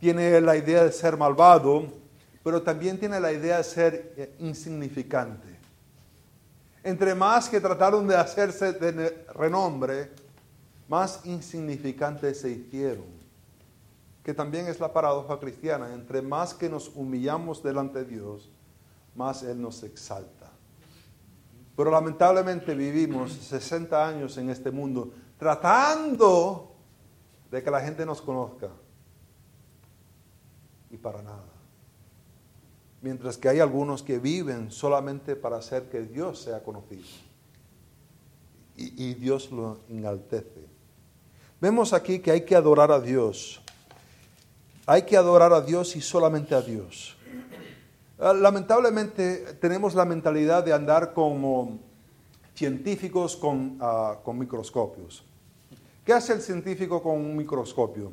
tiene 0.00 0.40
la 0.40 0.56
idea 0.56 0.82
de 0.82 0.90
ser 0.90 1.16
malvado, 1.16 1.84
pero 2.42 2.60
también 2.60 2.98
tiene 2.98 3.20
la 3.20 3.30
idea 3.30 3.58
de 3.58 3.64
ser 3.64 4.14
eh, 4.16 4.34
insignificante. 4.40 5.46
Entre 6.82 7.14
más 7.14 7.48
que 7.48 7.60
trataron 7.60 8.08
de 8.08 8.16
hacerse 8.16 8.72
de 8.72 9.24
renombre, 9.32 10.10
más 10.88 11.24
insignificantes 11.24 12.40
se 12.40 12.50
hicieron. 12.50 13.15
Que 14.26 14.34
también 14.34 14.66
es 14.66 14.80
la 14.80 14.92
paradoja 14.92 15.38
cristiana. 15.38 15.94
Entre 15.94 16.20
más 16.20 16.52
que 16.52 16.68
nos 16.68 16.88
humillamos 16.96 17.62
delante 17.62 18.00
de 18.00 18.06
Dios, 18.06 18.50
más 19.14 19.44
Él 19.44 19.62
nos 19.62 19.84
exalta. 19.84 20.50
Pero 21.76 21.92
lamentablemente 21.92 22.74
vivimos 22.74 23.32
60 23.32 24.04
años 24.04 24.36
en 24.36 24.50
este 24.50 24.72
mundo 24.72 25.12
tratando 25.38 26.74
de 27.52 27.62
que 27.62 27.70
la 27.70 27.80
gente 27.80 28.04
nos 28.04 28.20
conozca. 28.20 28.68
Y 30.90 30.96
para 30.96 31.22
nada. 31.22 31.46
Mientras 33.02 33.38
que 33.38 33.48
hay 33.48 33.60
algunos 33.60 34.02
que 34.02 34.18
viven 34.18 34.72
solamente 34.72 35.36
para 35.36 35.58
hacer 35.58 35.88
que 35.88 36.02
Dios 36.02 36.40
sea 36.40 36.64
conocido. 36.64 37.04
Y, 38.76 39.10
y 39.10 39.14
Dios 39.14 39.52
lo 39.52 39.78
enaltece. 39.88 40.66
Vemos 41.60 41.92
aquí 41.92 42.18
que 42.18 42.32
hay 42.32 42.40
que 42.40 42.56
adorar 42.56 42.90
a 42.90 42.98
Dios. 42.98 43.62
Hay 44.86 45.02
que 45.02 45.16
adorar 45.16 45.52
a 45.52 45.60
Dios 45.60 45.96
y 45.96 46.00
solamente 46.00 46.54
a 46.54 46.62
Dios. 46.62 47.16
Ah, 48.18 48.32
lamentablemente 48.32 49.54
tenemos 49.60 49.94
la 49.94 50.04
mentalidad 50.04 50.64
de 50.64 50.72
andar 50.72 51.12
como 51.12 51.80
científicos 52.54 53.38
ah, 53.80 54.20
con, 54.22 54.38
microscopios. 54.38 55.24
¿Qué 56.04 56.12
hace 56.12 56.32
el 56.32 56.40
científico 56.40 57.02
con 57.02 57.16
un 57.16 57.36
microscopio? 57.36 58.12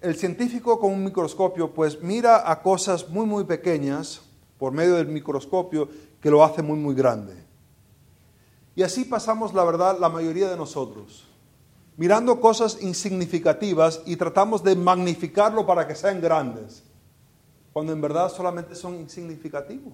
El 0.00 0.14
científico 0.14 0.78
con 0.78 0.92
un 0.92 1.04
microscopio 1.04 1.74
pues 1.74 2.00
mira 2.00 2.50
a 2.50 2.62
cosas 2.62 3.08
muy 3.08 3.26
muy 3.26 3.44
pequeñas 3.44 4.22
por 4.58 4.72
medio 4.72 4.94
del 4.94 5.08
microscopio 5.08 5.88
que 6.22 6.30
lo 6.30 6.44
hace 6.44 6.62
muy 6.62 6.78
muy 6.78 6.94
grande. 6.94 7.34
Y 8.76 8.82
así 8.82 9.04
pasamos 9.04 9.52
la 9.52 9.64
verdad 9.64 9.98
la 9.98 10.08
mayoría 10.08 10.48
de 10.48 10.56
nosotros, 10.56 11.26
mirando 12.00 12.40
cosas 12.40 12.78
insignificativas 12.80 14.00
y 14.06 14.16
tratamos 14.16 14.64
de 14.64 14.74
magnificarlo 14.74 15.66
para 15.66 15.86
que 15.86 15.94
sean 15.94 16.18
grandes 16.18 16.82
cuando 17.74 17.92
en 17.92 18.00
verdad 18.00 18.32
solamente 18.32 18.74
son 18.74 18.94
insignificativos. 18.94 19.92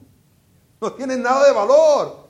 No 0.80 0.92
tienen 0.92 1.20
nada 1.20 1.44
de 1.44 1.52
valor. 1.52 2.28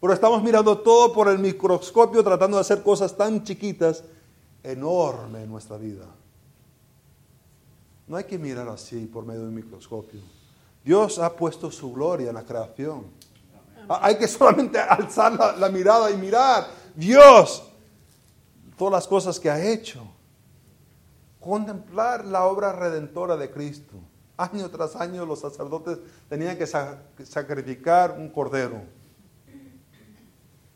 Pero 0.00 0.14
estamos 0.14 0.42
mirando 0.42 0.78
todo 0.78 1.12
por 1.12 1.28
el 1.28 1.38
microscopio 1.38 2.24
tratando 2.24 2.56
de 2.56 2.62
hacer 2.62 2.82
cosas 2.82 3.14
tan 3.14 3.44
chiquitas, 3.44 4.02
enormes 4.62 5.44
en 5.44 5.50
nuestra 5.50 5.76
vida. 5.76 6.06
No 8.08 8.16
hay 8.16 8.24
que 8.24 8.38
mirar 8.38 8.66
así 8.70 9.04
por 9.04 9.26
medio 9.26 9.42
del 9.42 9.52
microscopio. 9.52 10.20
Dios 10.82 11.18
ha 11.18 11.36
puesto 11.36 11.70
su 11.70 11.92
gloria 11.92 12.30
en 12.30 12.34
la 12.34 12.44
creación. 12.44 13.04
Hay 13.88 14.16
que 14.16 14.26
solamente 14.26 14.78
alzar 14.78 15.34
la, 15.34 15.52
la 15.54 15.68
mirada 15.68 16.10
y 16.10 16.16
mirar. 16.16 16.66
Dios, 16.96 17.64
todas 18.76 18.92
las 18.92 19.08
cosas 19.08 19.38
que 19.38 19.50
ha 19.50 19.64
hecho. 19.64 20.02
Contemplar 21.40 22.24
la 22.24 22.44
obra 22.44 22.72
redentora 22.72 23.36
de 23.36 23.50
Cristo. 23.50 23.94
Año 24.36 24.70
tras 24.70 24.96
año 24.96 25.26
los 25.26 25.40
sacerdotes 25.40 25.98
tenían 26.28 26.56
que 26.56 26.66
sacrificar 26.66 28.16
un 28.18 28.28
cordero. 28.28 28.82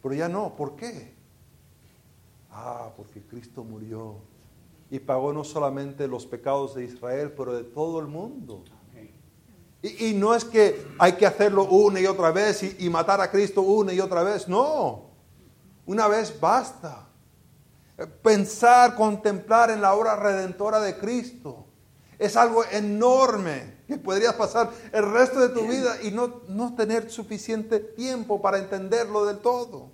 Pero 0.02 0.14
ya 0.14 0.28
no, 0.28 0.54
¿por 0.54 0.76
qué? 0.76 1.14
Ah, 2.50 2.90
porque 2.96 3.20
Cristo 3.22 3.64
murió 3.64 4.16
y 4.90 4.98
pagó 4.98 5.32
no 5.32 5.44
solamente 5.44 6.06
los 6.06 6.26
pecados 6.26 6.74
de 6.74 6.84
Israel, 6.84 7.32
pero 7.36 7.54
de 7.54 7.64
todo 7.64 8.00
el 8.00 8.06
mundo. 8.06 8.62
Y, 9.82 10.14
no 10.14 10.34
es 10.34 10.44
que 10.44 10.84
hay 10.98 11.12
que 11.12 11.26
hacerlo 11.26 11.64
una 11.64 12.00
y 12.00 12.06
otra 12.06 12.32
vez 12.32 12.62
y, 12.62 12.86
y 12.86 12.90
matar 12.90 13.20
a 13.20 13.30
Cristo 13.30 13.62
una 13.62 13.92
y 13.92 14.00
otra 14.00 14.22
vez, 14.22 14.48
no. 14.48 15.10
Una 15.86 16.08
vez 16.08 16.38
basta. 16.40 17.05
Pensar, 18.22 18.94
contemplar 18.94 19.70
en 19.70 19.80
la 19.80 19.94
obra 19.94 20.16
redentora 20.16 20.80
de 20.80 20.98
Cristo. 20.98 21.64
Es 22.18 22.36
algo 22.36 22.62
enorme 22.70 23.76
que 23.86 23.96
podrías 23.96 24.34
pasar 24.34 24.70
el 24.92 25.10
resto 25.12 25.40
de 25.40 25.48
tu 25.48 25.66
vida 25.66 26.02
y 26.02 26.10
no, 26.10 26.42
no 26.48 26.74
tener 26.74 27.10
suficiente 27.10 27.80
tiempo 27.80 28.40
para 28.42 28.58
entenderlo 28.58 29.24
del 29.24 29.38
todo. 29.38 29.90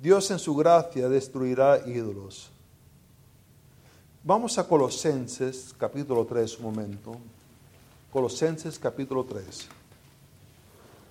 Dios 0.00 0.30
en 0.30 0.38
su 0.38 0.54
gracia 0.54 1.08
destruirá 1.08 1.86
ídolos. 1.86 2.50
Vamos 4.22 4.58
a 4.58 4.66
Colosenses 4.66 5.74
capítulo 5.78 6.26
3 6.26 6.58
un 6.58 6.64
momento. 6.64 7.16
Colosenses 8.12 8.78
capítulo 8.78 9.24
3. 9.24 9.68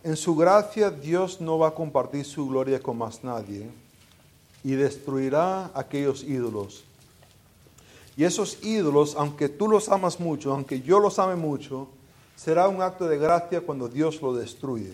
En 0.04 0.16
su 0.16 0.36
gracia 0.36 0.92
Dios 0.92 1.42
no 1.42 1.58
va 1.58 1.70
a 1.70 1.76
compartir 1.76 2.26
su 2.26 2.48
gloria 2.48 2.80
con 2.80 2.98
más 2.98 3.24
nadie 3.24 3.70
y 4.64 4.72
destruirá 4.72 5.72
aquellos 5.74 6.24
ídolos. 6.24 6.84
Y 8.18 8.26
esos 8.26 8.64
ídolos, 8.64 9.16
aunque 9.16 9.48
tú 9.48 9.68
los 9.68 9.90
amas 9.90 10.20
mucho, 10.20 10.52
aunque 10.52 10.82
yo 10.82 11.00
los 11.00 11.20
ame 11.20 11.36
mucho, 11.36 11.88
será 12.36 12.68
un 12.68 12.82
acto 12.82 13.08
de 13.08 13.18
gracia 13.18 13.62
cuando 13.62 13.88
Dios 13.88 14.22
lo 14.22 14.34
destruye. 14.34 14.94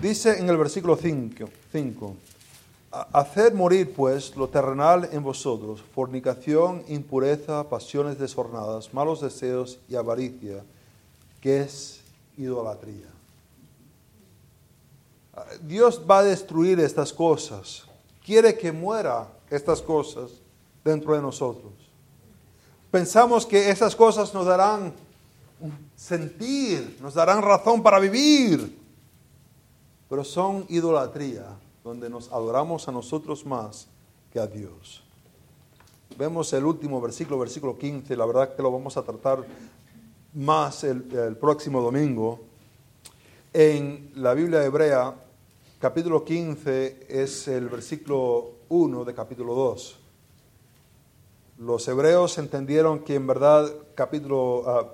Dice 0.00 0.38
en 0.38 0.48
el 0.48 0.56
versículo 0.56 0.96
5, 0.96 2.14
Haced 3.12 3.54
morir 3.54 3.92
pues 3.94 4.34
lo 4.36 4.48
terrenal 4.48 5.08
en 5.12 5.22
vosotros, 5.22 5.82
fornicación, 5.94 6.82
impureza, 6.88 7.68
pasiones 7.68 8.18
desornadas, 8.18 8.92
malos 8.92 9.20
deseos 9.20 9.78
y 9.88 9.94
avaricia, 9.94 10.64
que 11.40 11.60
es 11.60 12.00
idolatría. 12.36 13.06
Dios 15.62 16.02
va 16.08 16.18
a 16.18 16.24
destruir 16.24 16.80
estas 16.80 17.12
cosas. 17.12 17.84
Quiere 18.30 18.56
que 18.56 18.70
muera 18.70 19.26
estas 19.50 19.82
cosas 19.82 20.30
dentro 20.84 21.14
de 21.14 21.20
nosotros. 21.20 21.72
Pensamos 22.88 23.44
que 23.44 23.70
esas 23.70 23.96
cosas 23.96 24.32
nos 24.32 24.46
darán 24.46 24.92
sentir, 25.96 26.96
nos 27.02 27.14
darán 27.14 27.42
razón 27.42 27.82
para 27.82 27.98
vivir, 27.98 28.78
pero 30.08 30.22
son 30.22 30.64
idolatría 30.68 31.44
donde 31.82 32.08
nos 32.08 32.30
adoramos 32.30 32.86
a 32.86 32.92
nosotros 32.92 33.44
más 33.44 33.88
que 34.32 34.38
a 34.38 34.46
Dios. 34.46 35.02
Vemos 36.16 36.52
el 36.52 36.64
último 36.64 37.00
versículo, 37.00 37.36
versículo 37.36 37.76
15, 37.76 38.16
la 38.16 38.26
verdad 38.26 38.54
que 38.54 38.62
lo 38.62 38.70
vamos 38.70 38.96
a 38.96 39.02
tratar 39.02 39.44
más 40.34 40.84
el, 40.84 41.02
próximo 41.36 41.82
domingo. 41.82 42.38
En 43.52 44.12
la 44.14 44.34
Biblia 44.34 44.64
hebrea, 44.64 45.16
capítulo 45.80 46.22
15 46.26 47.06
es 47.08 47.48
el 47.48 47.70
versículo 47.70 48.50
1 48.68 49.02
de 49.06 49.14
capítulo 49.14 49.54
2. 49.54 49.98
Los 51.60 51.88
hebreos 51.88 52.36
entendieron 52.36 52.98
que 52.98 53.14
en 53.14 53.26
verdad 53.26 53.66
capítulo, 53.94 54.60
uh, 54.60 54.86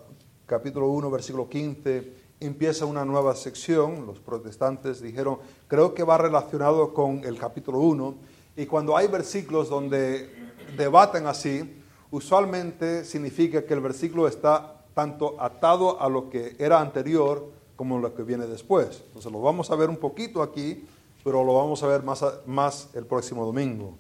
capítulo 0.47 0.87
1, 0.91 1.11
versículo 1.11 1.49
15 1.49 2.13
empieza 2.39 2.87
una 2.87 3.05
nueva 3.05 3.35
sección, 3.35 4.07
los 4.07 4.21
protestantes 4.21 5.01
dijeron, 5.01 5.39
creo 5.67 5.93
que 5.93 6.05
va 6.05 6.19
relacionado 6.19 6.95
con 6.95 7.25
el 7.25 7.37
capítulo 7.37 7.81
1, 7.81 8.15
y 8.57 8.67
cuando 8.67 8.97
hay 8.97 9.09
versículos 9.09 9.69
donde 9.69 10.31
debaten 10.77 11.27
así, 11.27 11.83
usualmente 12.13 13.05
significa 13.05 13.67
que 13.67 13.75
el 13.75 13.81
versículo 13.81 14.29
está 14.29 14.85
tanto 14.95 15.35
atado 15.43 16.01
a 16.01 16.09
lo 16.09 16.31
que 16.31 16.55
era 16.61 16.81
anterior 16.81 17.57
como 17.77 17.99
lo 17.99 18.15
que 18.15 18.23
viene 18.23 18.47
después. 18.47 19.03
Entonces 19.07 19.31
lo 19.31 19.41
vamos 19.41 19.71
a 19.71 19.77
ver 19.77 19.89
un 19.89 19.99
poquito 19.99 20.43
aquí, 20.43 20.85
pero 21.23 21.45
lo 21.45 21.55
vamos 21.55 21.83
a 21.83 21.87
ver 21.87 22.03
más, 22.03 22.25
más 22.47 22.89
el 22.95 23.07
próximo 23.07 23.45
domingo. 23.45 23.95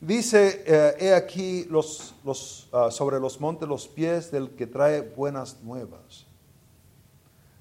Dice, 0.00 0.64
eh, 0.66 0.94
he 0.98 1.14
aquí 1.14 1.64
los, 1.64 2.14
los, 2.24 2.68
ah, 2.72 2.90
sobre 2.90 3.20
los 3.20 3.40
montes 3.40 3.68
los 3.68 3.88
pies 3.88 4.30
del 4.30 4.50
que 4.50 4.66
trae 4.66 5.00
buenas 5.00 5.62
nuevas 5.62 6.26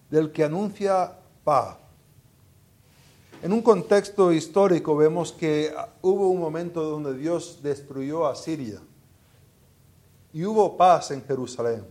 del 0.10 0.32
que 0.32 0.44
anuncia 0.44 1.14
paz. 1.44 1.78
En 3.42 3.52
un 3.52 3.62
contexto 3.62 4.32
histórico 4.32 4.96
vemos 4.96 5.32
que 5.32 5.74
hubo 6.02 6.30
un 6.30 6.40
momento 6.40 6.84
donde 6.84 7.16
Dios 7.16 7.60
destruyó 7.62 8.26
a 8.26 8.36
Siria 8.36 8.80
y 10.34 10.46
hubo 10.46 10.78
paz 10.78 11.12
en 11.12 11.24
Jerusalén. 11.24 11.86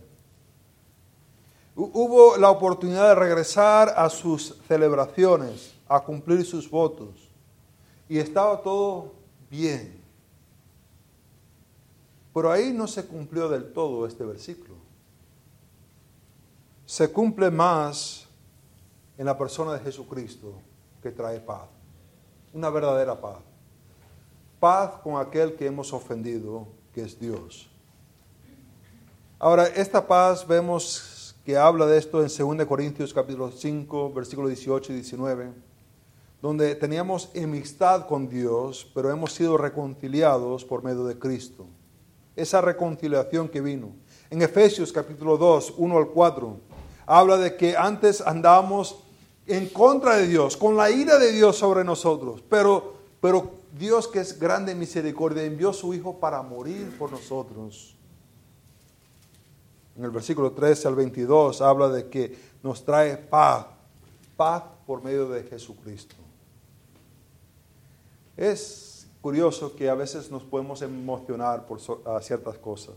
Hubo 1.75 2.37
la 2.37 2.49
oportunidad 2.49 3.09
de 3.09 3.15
regresar 3.15 3.93
a 3.97 4.09
sus 4.09 4.57
celebraciones, 4.67 5.75
a 5.87 5.99
cumplir 5.99 6.45
sus 6.45 6.69
votos. 6.69 7.29
Y 8.07 8.17
estaba 8.17 8.61
todo 8.61 9.11
bien. 9.49 10.01
Pero 12.33 12.51
ahí 12.51 12.71
no 12.71 12.87
se 12.87 13.05
cumplió 13.05 13.49
del 13.49 13.73
todo 13.73 14.07
este 14.07 14.23
versículo 14.23 14.85
se 16.85 17.11
cumple 17.11 17.49
más 17.49 18.27
en 19.17 19.25
la 19.25 19.37
persona 19.37 19.73
de 19.73 19.79
Jesucristo 19.79 20.53
que 21.01 21.11
trae 21.11 21.39
paz, 21.39 21.67
una 22.53 22.69
verdadera 22.69 23.19
paz. 23.19 23.37
Paz 24.59 24.91
con 25.03 25.19
aquel 25.19 25.55
que 25.55 25.65
hemos 25.65 25.91
ofendido, 25.93 26.67
que 26.93 27.01
es 27.01 27.19
Dios. 27.19 27.69
Ahora, 29.37 29.67
esta 29.67 30.05
paz 30.05 30.47
vemos 30.47 30.91
que 31.45 31.57
habla 31.57 31.85
de 31.85 31.99
esto 31.99 32.23
en 32.23 32.57
2 32.57 32.65
Corintios 32.65 33.13
capítulo 33.13 33.51
5, 33.51 34.11
versículos 34.11 34.49
18 34.49 34.91
y 34.91 34.95
19, 34.95 35.53
donde 36.41 36.73
teníamos 36.73 37.29
enemistad 37.35 38.07
con 38.07 38.27
Dios, 38.27 38.89
pero 38.95 39.11
hemos 39.11 39.33
sido 39.33 39.55
reconciliados 39.55 40.65
por 40.65 40.83
medio 40.83 41.05
de 41.05 41.19
Cristo. 41.19 41.67
Esa 42.35 42.61
reconciliación 42.61 43.47
que 43.47 43.61
vino. 43.61 43.91
En 44.31 44.41
Efesios 44.41 44.91
capítulo 44.91 45.37
2, 45.37 45.75
1 45.77 45.97
al 45.97 46.07
4, 46.07 46.59
habla 47.05 47.37
de 47.37 47.55
que 47.55 47.77
antes 47.77 48.21
andábamos 48.21 49.03
en 49.45 49.69
contra 49.69 50.17
de 50.17 50.25
Dios, 50.25 50.57
con 50.57 50.75
la 50.75 50.89
ira 50.89 51.19
de 51.19 51.31
Dios 51.31 51.57
sobre 51.57 51.83
nosotros, 51.83 52.43
pero, 52.49 52.95
pero 53.21 53.51
Dios 53.77 54.07
que 54.07 54.19
es 54.19 54.39
grande 54.39 54.71
en 54.71 54.79
misericordia 54.79 55.43
envió 55.43 55.69
a 55.69 55.73
su 55.73 55.93
Hijo 55.93 56.19
para 56.19 56.41
morir 56.41 56.97
por 56.97 57.11
nosotros. 57.11 57.94
En 59.95 60.03
el 60.03 60.11
versículo 60.11 60.51
13 60.51 60.87
al 60.89 60.95
22 60.95 61.61
habla 61.61 61.89
de 61.89 62.09
que 62.09 62.37
nos 62.63 62.83
trae 62.83 63.17
paz, 63.17 63.65
paz 64.35 64.63
por 64.85 65.03
medio 65.03 65.29
de 65.29 65.43
Jesucristo. 65.43 66.15
Es 68.35 69.07
curioso 69.21 69.75
que 69.75 69.89
a 69.89 69.95
veces 69.95 70.29
nos 70.29 70.43
podemos 70.43 70.81
emocionar 70.81 71.65
por 71.65 71.79
ciertas 72.21 72.57
cosas. 72.57 72.95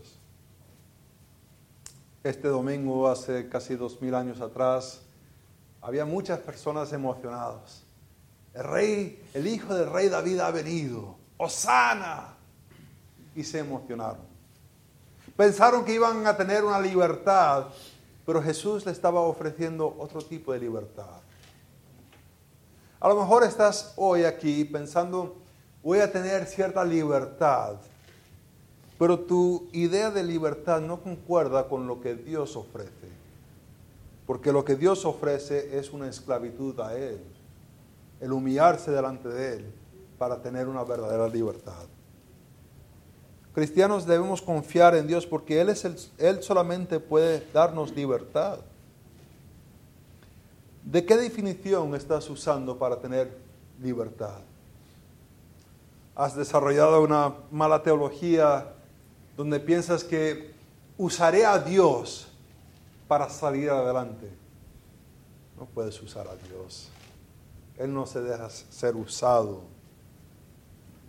Este 2.23 2.49
domingo, 2.49 3.07
hace 3.07 3.47
casi 3.47 3.75
dos 3.75 4.01
mil 4.01 4.13
años 4.13 4.41
atrás, 4.41 5.01
había 5.81 6.03
muchas 6.03 6.39
personas 6.39 6.91
emocionadas. 6.91 7.83
El 8.53 8.63
rey, 8.65 9.23
el 9.33 9.47
hijo 9.47 9.73
del 9.73 9.89
rey 9.89 10.09
David 10.09 10.39
ha 10.39 10.51
venido. 10.51 11.15
Osana. 11.37 12.35
Y 13.35 13.43
se 13.43 13.59
emocionaron. 13.59 14.28
Pensaron 15.39 15.85
que 15.85 15.93
iban 15.93 16.27
a 16.27 16.35
tener 16.35 16.65
una 16.65 16.81
libertad, 16.81 17.67
pero 18.25 18.43
Jesús 18.43 18.85
le 18.85 18.91
estaba 18.91 19.21
ofreciendo 19.21 19.95
otro 19.97 20.21
tipo 20.21 20.51
de 20.51 20.59
libertad. 20.59 21.21
A 22.99 23.07
lo 23.07 23.15
mejor 23.15 23.45
estás 23.45 23.93
hoy 23.95 24.25
aquí 24.25 24.65
pensando, 24.65 25.37
voy 25.81 25.99
a 25.99 26.11
tener 26.11 26.45
cierta 26.45 26.83
libertad 26.83 27.77
pero 28.99 29.17
tu 29.17 29.69
idea 29.71 30.11
de 30.11 30.23
libertad 30.23 30.81
no 30.81 31.01
concuerda 31.01 31.69
con 31.69 31.87
lo 31.87 32.01
que 32.01 32.15
Dios 32.15 32.57
ofrece. 32.57 33.07
Porque 34.27 34.51
lo 34.51 34.65
que 34.65 34.75
Dios 34.75 35.05
ofrece 35.05 35.79
es 35.79 35.93
una 35.93 36.09
esclavitud 36.09 36.77
a 36.81 36.93
Él. 36.97 37.23
El 38.19 38.33
humillarse 38.33 38.91
delante 38.91 39.29
de 39.29 39.55
Él 39.55 39.73
para 40.17 40.41
tener 40.41 40.67
una 40.67 40.83
verdadera 40.83 41.29
libertad. 41.29 41.85
Cristianos 43.59 44.05
debemos 44.05 44.41
confiar 44.41 44.95
en 44.95 45.05
Dios 45.05 45.25
porque 45.25 45.59
Él, 45.59 45.69
es 45.69 45.83
el, 45.83 45.97
Él 46.17 46.41
solamente 46.41 46.99
puede 46.99 47.45
darnos 47.51 47.93
libertad. 47.95 48.59
¿De 50.85 51.05
qué 51.05 51.17
definición 51.17 51.93
estás 51.93 52.29
usando 52.29 52.77
para 52.77 52.99
tener 52.99 53.37
libertad? 53.81 54.39
¿Has 56.15 56.35
desarrollado 56.35 57.03
una 57.03 57.33
mala 57.51 57.83
teología 57.83 58.73
donde 59.35 59.59
piensas 59.59 60.03
que 60.03 60.53
usaré 60.97 61.45
a 61.45 61.59
Dios 61.59 62.27
para 63.07 63.29
salir 63.29 63.69
adelante. 63.69 64.29
No 65.57 65.65
puedes 65.65 66.01
usar 66.01 66.27
a 66.27 66.35
Dios. 66.35 66.89
Él 67.77 67.93
no 67.93 68.05
se 68.05 68.21
deja 68.21 68.49
ser 68.49 68.95
usado, 68.95 69.61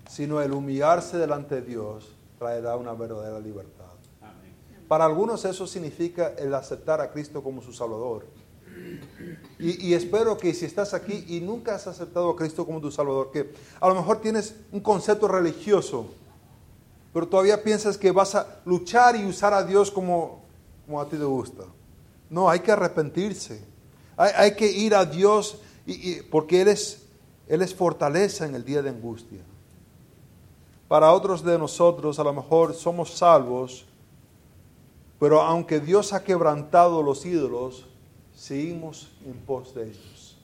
sino 0.08 0.40
el 0.40 0.52
humillarse 0.52 1.18
delante 1.18 1.56
de 1.56 1.62
Dios 1.62 2.08
traerá 2.40 2.74
una 2.76 2.94
verdadera 2.94 3.38
libertad. 3.38 3.84
Para 4.88 5.04
algunos 5.04 5.44
eso 5.44 5.66
significa 5.66 6.32
el 6.38 6.54
aceptar 6.54 6.98
a 7.02 7.10
Cristo 7.12 7.42
como 7.42 7.60
su 7.60 7.70
Salvador. 7.70 8.24
Y, 9.58 9.88
y 9.88 9.92
espero 9.94 10.38
que 10.38 10.54
si 10.54 10.64
estás 10.64 10.94
aquí 10.94 11.22
y 11.28 11.42
nunca 11.42 11.74
has 11.74 11.86
aceptado 11.86 12.30
a 12.30 12.36
Cristo 12.36 12.64
como 12.64 12.80
tu 12.80 12.90
Salvador, 12.90 13.30
que 13.30 13.52
a 13.78 13.88
lo 13.88 13.94
mejor 13.94 14.22
tienes 14.22 14.54
un 14.72 14.80
concepto 14.80 15.28
religioso, 15.28 16.06
pero 17.12 17.28
todavía 17.28 17.62
piensas 17.62 17.98
que 17.98 18.10
vas 18.10 18.34
a 18.34 18.60
luchar 18.64 19.16
y 19.16 19.26
usar 19.26 19.52
a 19.52 19.62
Dios 19.62 19.90
como, 19.90 20.42
como 20.86 20.98
a 20.98 21.04
ti 21.10 21.18
te 21.18 21.24
gusta. 21.24 21.64
No, 22.30 22.48
hay 22.48 22.60
que 22.60 22.72
arrepentirse. 22.72 23.62
Hay, 24.16 24.32
hay 24.34 24.56
que 24.56 24.66
ir 24.66 24.94
a 24.94 25.04
Dios 25.04 25.58
y, 25.84 25.92
y- 26.12 26.22
porque 26.22 26.62
Él 26.62 26.68
es, 26.68 27.02
Él 27.48 27.60
es 27.60 27.74
fortaleza 27.74 28.46
en 28.46 28.54
el 28.54 28.64
día 28.64 28.80
de 28.80 28.88
angustia. 28.88 29.42
Para 30.90 31.12
otros 31.12 31.44
de 31.44 31.56
nosotros 31.56 32.18
a 32.18 32.24
lo 32.24 32.32
mejor 32.32 32.74
somos 32.74 33.12
salvos, 33.12 33.86
pero 35.20 35.40
aunque 35.40 35.78
Dios 35.78 36.12
ha 36.12 36.24
quebrantado 36.24 37.00
los 37.00 37.24
ídolos, 37.24 37.86
seguimos 38.34 39.08
en 39.24 39.34
pos 39.34 39.72
de 39.72 39.84
ellos. 39.84 40.36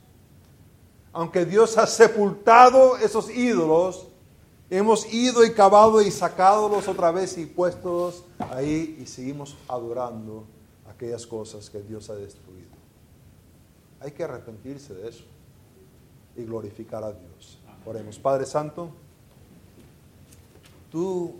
Aunque 1.13 1.45
Dios 1.45 1.77
ha 1.79 1.87
sepultado 1.89 2.97
esos 2.99 3.29
ídolos, 3.29 4.07
hemos 4.71 5.13
ido 5.13 5.45
y 5.45 5.53
cavado 5.53 6.01
y 6.01 6.13
sacádolos 6.13 6.87
otra 6.87 7.11
vez 7.11 7.37
y 7.39 7.47
puestos 7.47 8.23
ahí 8.39 8.99
y 9.01 9.07
seguimos 9.07 9.57
adorando 9.67 10.45
aquellas 10.89 11.27
cosas 11.27 11.69
que 11.69 11.83
Dios 11.83 12.09
ha 12.09 12.15
destruido. 12.15 12.71
Hay 13.99 14.13
que 14.13 14.23
arrepentirse 14.23 14.95
de 14.95 15.09
eso 15.09 15.25
y 16.37 16.45
glorificar 16.45 17.03
a 17.03 17.11
Dios. 17.11 17.59
Oremos, 17.85 18.17
Padre 18.21 18.47
Santo, 18.47 18.93
tú 20.97 21.35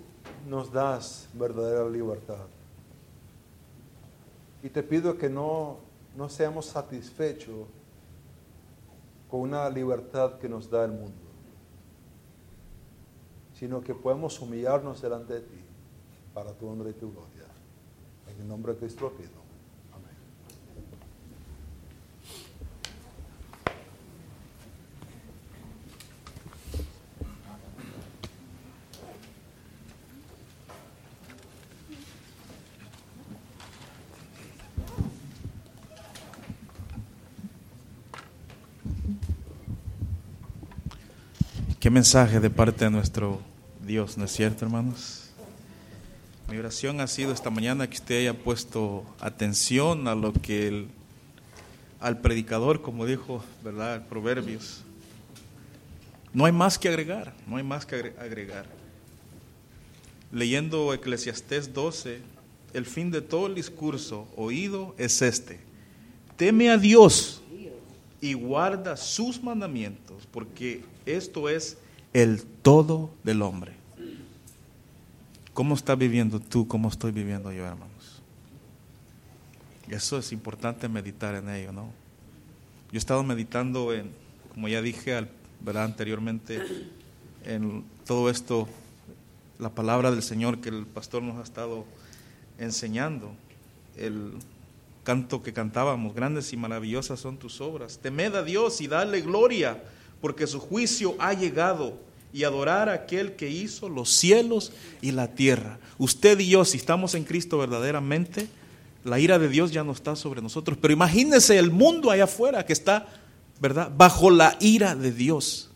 nos 0.47 0.71
das 0.71 1.31
verdadera 1.33 1.89
libertad. 1.89 2.45
Y 4.63 4.69
te 4.69 4.83
pido 4.83 5.17
que 5.17 5.31
no, 5.31 5.79
no 6.15 6.29
seamos 6.29 6.67
satisfechos 6.67 7.67
con 9.31 9.41
una 9.41 9.71
libertad 9.71 10.35
que 10.35 10.47
nos 10.47 10.69
da 10.69 10.85
el 10.85 10.93
mundo, 10.93 11.25
sino 13.55 13.81
que 13.81 13.95
podemos 13.95 14.39
humillarnos 14.43 15.01
delante 15.01 15.33
de 15.33 15.41
ti 15.41 15.65
para 16.35 16.53
tu 16.53 16.69
honra 16.69 16.91
y 16.91 16.93
tu 16.93 17.11
gloria. 17.11 17.47
En 18.29 18.43
el 18.43 18.47
nombre 18.47 18.75
de 18.75 18.81
Cristo 18.81 19.05
lo 19.05 19.17
pido. 19.17 19.41
Amén. 19.95 20.17
Qué 41.87 41.91
mensaje 41.91 42.41
de 42.41 42.51
parte 42.51 42.85
de 42.87 42.91
nuestro 42.91 43.41
Dios, 43.87 44.19
¿no 44.19 44.25
es 44.25 44.33
cierto, 44.33 44.65
hermanos? 44.65 45.31
Mi 46.51 46.57
oración 46.57 47.01
ha 47.01 47.07
sido 47.07 47.31
esta 47.33 47.49
mañana 47.49 47.89
que 47.89 47.95
usted 47.99 48.19
haya 48.23 48.35
puesto 48.35 49.05
atención 49.21 50.09
a 50.09 50.17
lo 50.17 50.33
que 50.33 50.67
el, 50.67 50.89
al 52.01 52.21
predicador, 52.21 52.83
como 52.83 53.07
dijo, 53.07 53.45
¿verdad? 53.63 54.05
Proverbios. 54.09 54.83
No 56.35 56.45
hay 56.45 56.51
más 56.51 56.77
que 56.77 56.89
agregar, 56.89 57.35
no 57.47 57.57
hay 57.57 57.63
más 57.63 57.87
que 57.87 57.95
agre- 57.95 58.19
agregar. 58.19 58.67
Leyendo 60.33 60.93
Eclesiastés 60.93 61.73
12, 61.73 62.19
el 62.75 62.85
fin 62.85 63.13
de 63.13 63.21
todo 63.21 63.47
el 63.47 63.55
discurso 63.55 64.27
oído 64.35 64.97
es 64.99 65.23
este. 65.23 65.61
Teme 66.37 66.69
a 66.69 66.79
Dios 66.79 67.36
y 68.27 68.33
guarda 68.35 68.97
sus 68.97 69.43
mandamientos, 69.43 70.27
porque 70.31 70.83
esto 71.05 71.49
es 71.49 71.79
el 72.13 72.43
todo 72.63 73.11
del 73.23 73.43
hombre. 73.43 73.73
¿Cómo 75.55 75.75
estás 75.75 75.97
viviendo 75.97 76.41
tú? 76.41 76.67
¿Cómo 76.67 76.89
estoy 76.89 77.13
viviendo 77.13 77.53
yo, 77.53 77.65
hermanos? 77.65 78.21
Eso 79.89 80.19
es 80.19 80.33
importante 80.33 80.89
meditar 80.89 81.35
en 81.37 81.49
ello, 81.49 81.73
¿no? 81.73 81.85
Yo 82.91 82.95
he 82.95 82.99
estado 82.99 83.23
meditando 83.23 83.93
en, 83.95 84.11
como 84.53 84.69
ya 84.69 84.83
dije 84.83 85.15
al- 85.15 85.31
¿verdad? 85.61 85.85
anteriormente, 85.85 86.61
en 87.45 87.85
todo 88.05 88.29
esto, 88.29 88.69
la 89.59 89.71
palabra 89.71 90.11
del 90.11 90.23
Señor 90.23 90.59
que 90.61 90.69
el 90.69 90.85
pastor 90.85 91.23
nos 91.23 91.39
ha 91.39 91.43
estado 91.43 91.85
enseñando. 92.59 93.33
El 93.97 94.33
canto 95.07 95.41
que 95.41 95.53
cantábamos, 95.53 96.17
grandes 96.17 96.53
y 96.53 96.57
maravillosas 96.57 97.21
son 97.21 97.37
tus 97.37 97.61
obras. 97.61 98.01
Temed 98.03 98.35
a 98.35 98.43
Dios 98.43 98.81
y 98.81 98.89
dale 98.89 99.21
gloria, 99.21 99.81
porque 100.21 100.49
su 100.49 100.59
juicio 100.59 101.15
ha 101.21 101.33
llegado 101.33 101.97
y 102.33 102.43
adorar 102.43 102.89
a 102.89 102.95
aquel 102.95 103.37
que 103.37 103.49
hizo 103.49 103.89
los 103.89 104.11
cielos 104.11 104.73
y 105.01 105.13
la 105.13 105.29
tierra. 105.29 105.79
Usted 105.97 106.41
y 106.41 106.49
yo, 106.49 106.65
si 106.65 106.77
estamos 106.77 107.15
en 107.15 107.23
Cristo 107.23 107.57
verdaderamente, 107.57 108.49
la 109.05 109.21
ira 109.21 109.39
de 109.39 109.49
Dios 109.49 109.71
ya 109.71 109.85
no 109.85 109.93
está 109.93 110.17
sobre 110.17 110.43
nosotros. 110.43 110.77
Pero 110.83 110.93
imagínese 110.93 111.57
el 111.57 111.71
mundo 111.71 112.11
allá 112.11 112.25
afuera 112.25 112.67
que 112.67 112.73
está, 112.73 113.07
¿verdad?, 113.61 113.93
bajo 113.97 114.29
la 114.29 114.57
ira 114.59 114.97
de 114.97 115.13
Dios. 115.13 115.71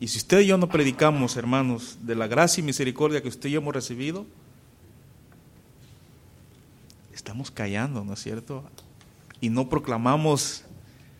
Y 0.00 0.08
si 0.08 0.18
usted 0.18 0.40
y 0.40 0.48
yo 0.48 0.58
no 0.58 0.68
predicamos, 0.68 1.38
hermanos, 1.38 1.96
de 2.02 2.14
la 2.14 2.26
gracia 2.26 2.60
y 2.60 2.64
misericordia 2.64 3.22
que 3.22 3.28
usted 3.28 3.48
y 3.48 3.52
yo 3.52 3.60
hemos 3.60 3.74
recibido, 3.74 4.26
estamos 7.18 7.50
callando, 7.50 8.04
¿no 8.04 8.14
es 8.14 8.22
cierto? 8.22 8.64
Y 9.40 9.50
no 9.50 9.68
proclamamos 9.68 10.64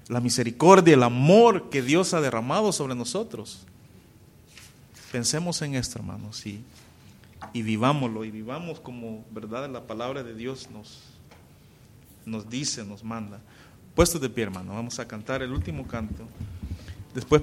la 0.09 0.21
misericordia, 0.21 0.95
el 0.95 1.03
amor 1.03 1.71
que 1.71 1.83
Dios 1.83 2.15
ha 2.15 2.21
derramado 2.21 2.73
sobre 2.73 2.95
nosotros. 2.95 3.67
Pensemos 5.13 5.61
en 5.63 5.75
esto, 5.75 5.99
hermanos, 5.99 6.47
y, 6.47 6.63
y 7.53 7.63
vivámoslo, 7.63 8.25
y 8.25 8.31
vivamos 8.31 8.81
como 8.81 9.25
verdad 9.31 9.69
la 9.69 9.87
palabra 9.87 10.23
de 10.23 10.35
Dios 10.35 10.69
nos, 10.71 11.01
nos 12.25 12.49
dice, 12.49 12.85
nos 12.85 13.03
manda. 13.03 13.41
Puestos 13.95 14.21
de 14.21 14.31
pie, 14.31 14.45
hermano, 14.45 14.75
vamos 14.75 14.99
a 15.01 15.09
cantar 15.09 15.43
el 15.43 15.53
último 15.53 15.87
canto. 15.87 16.25
Después 17.13 17.43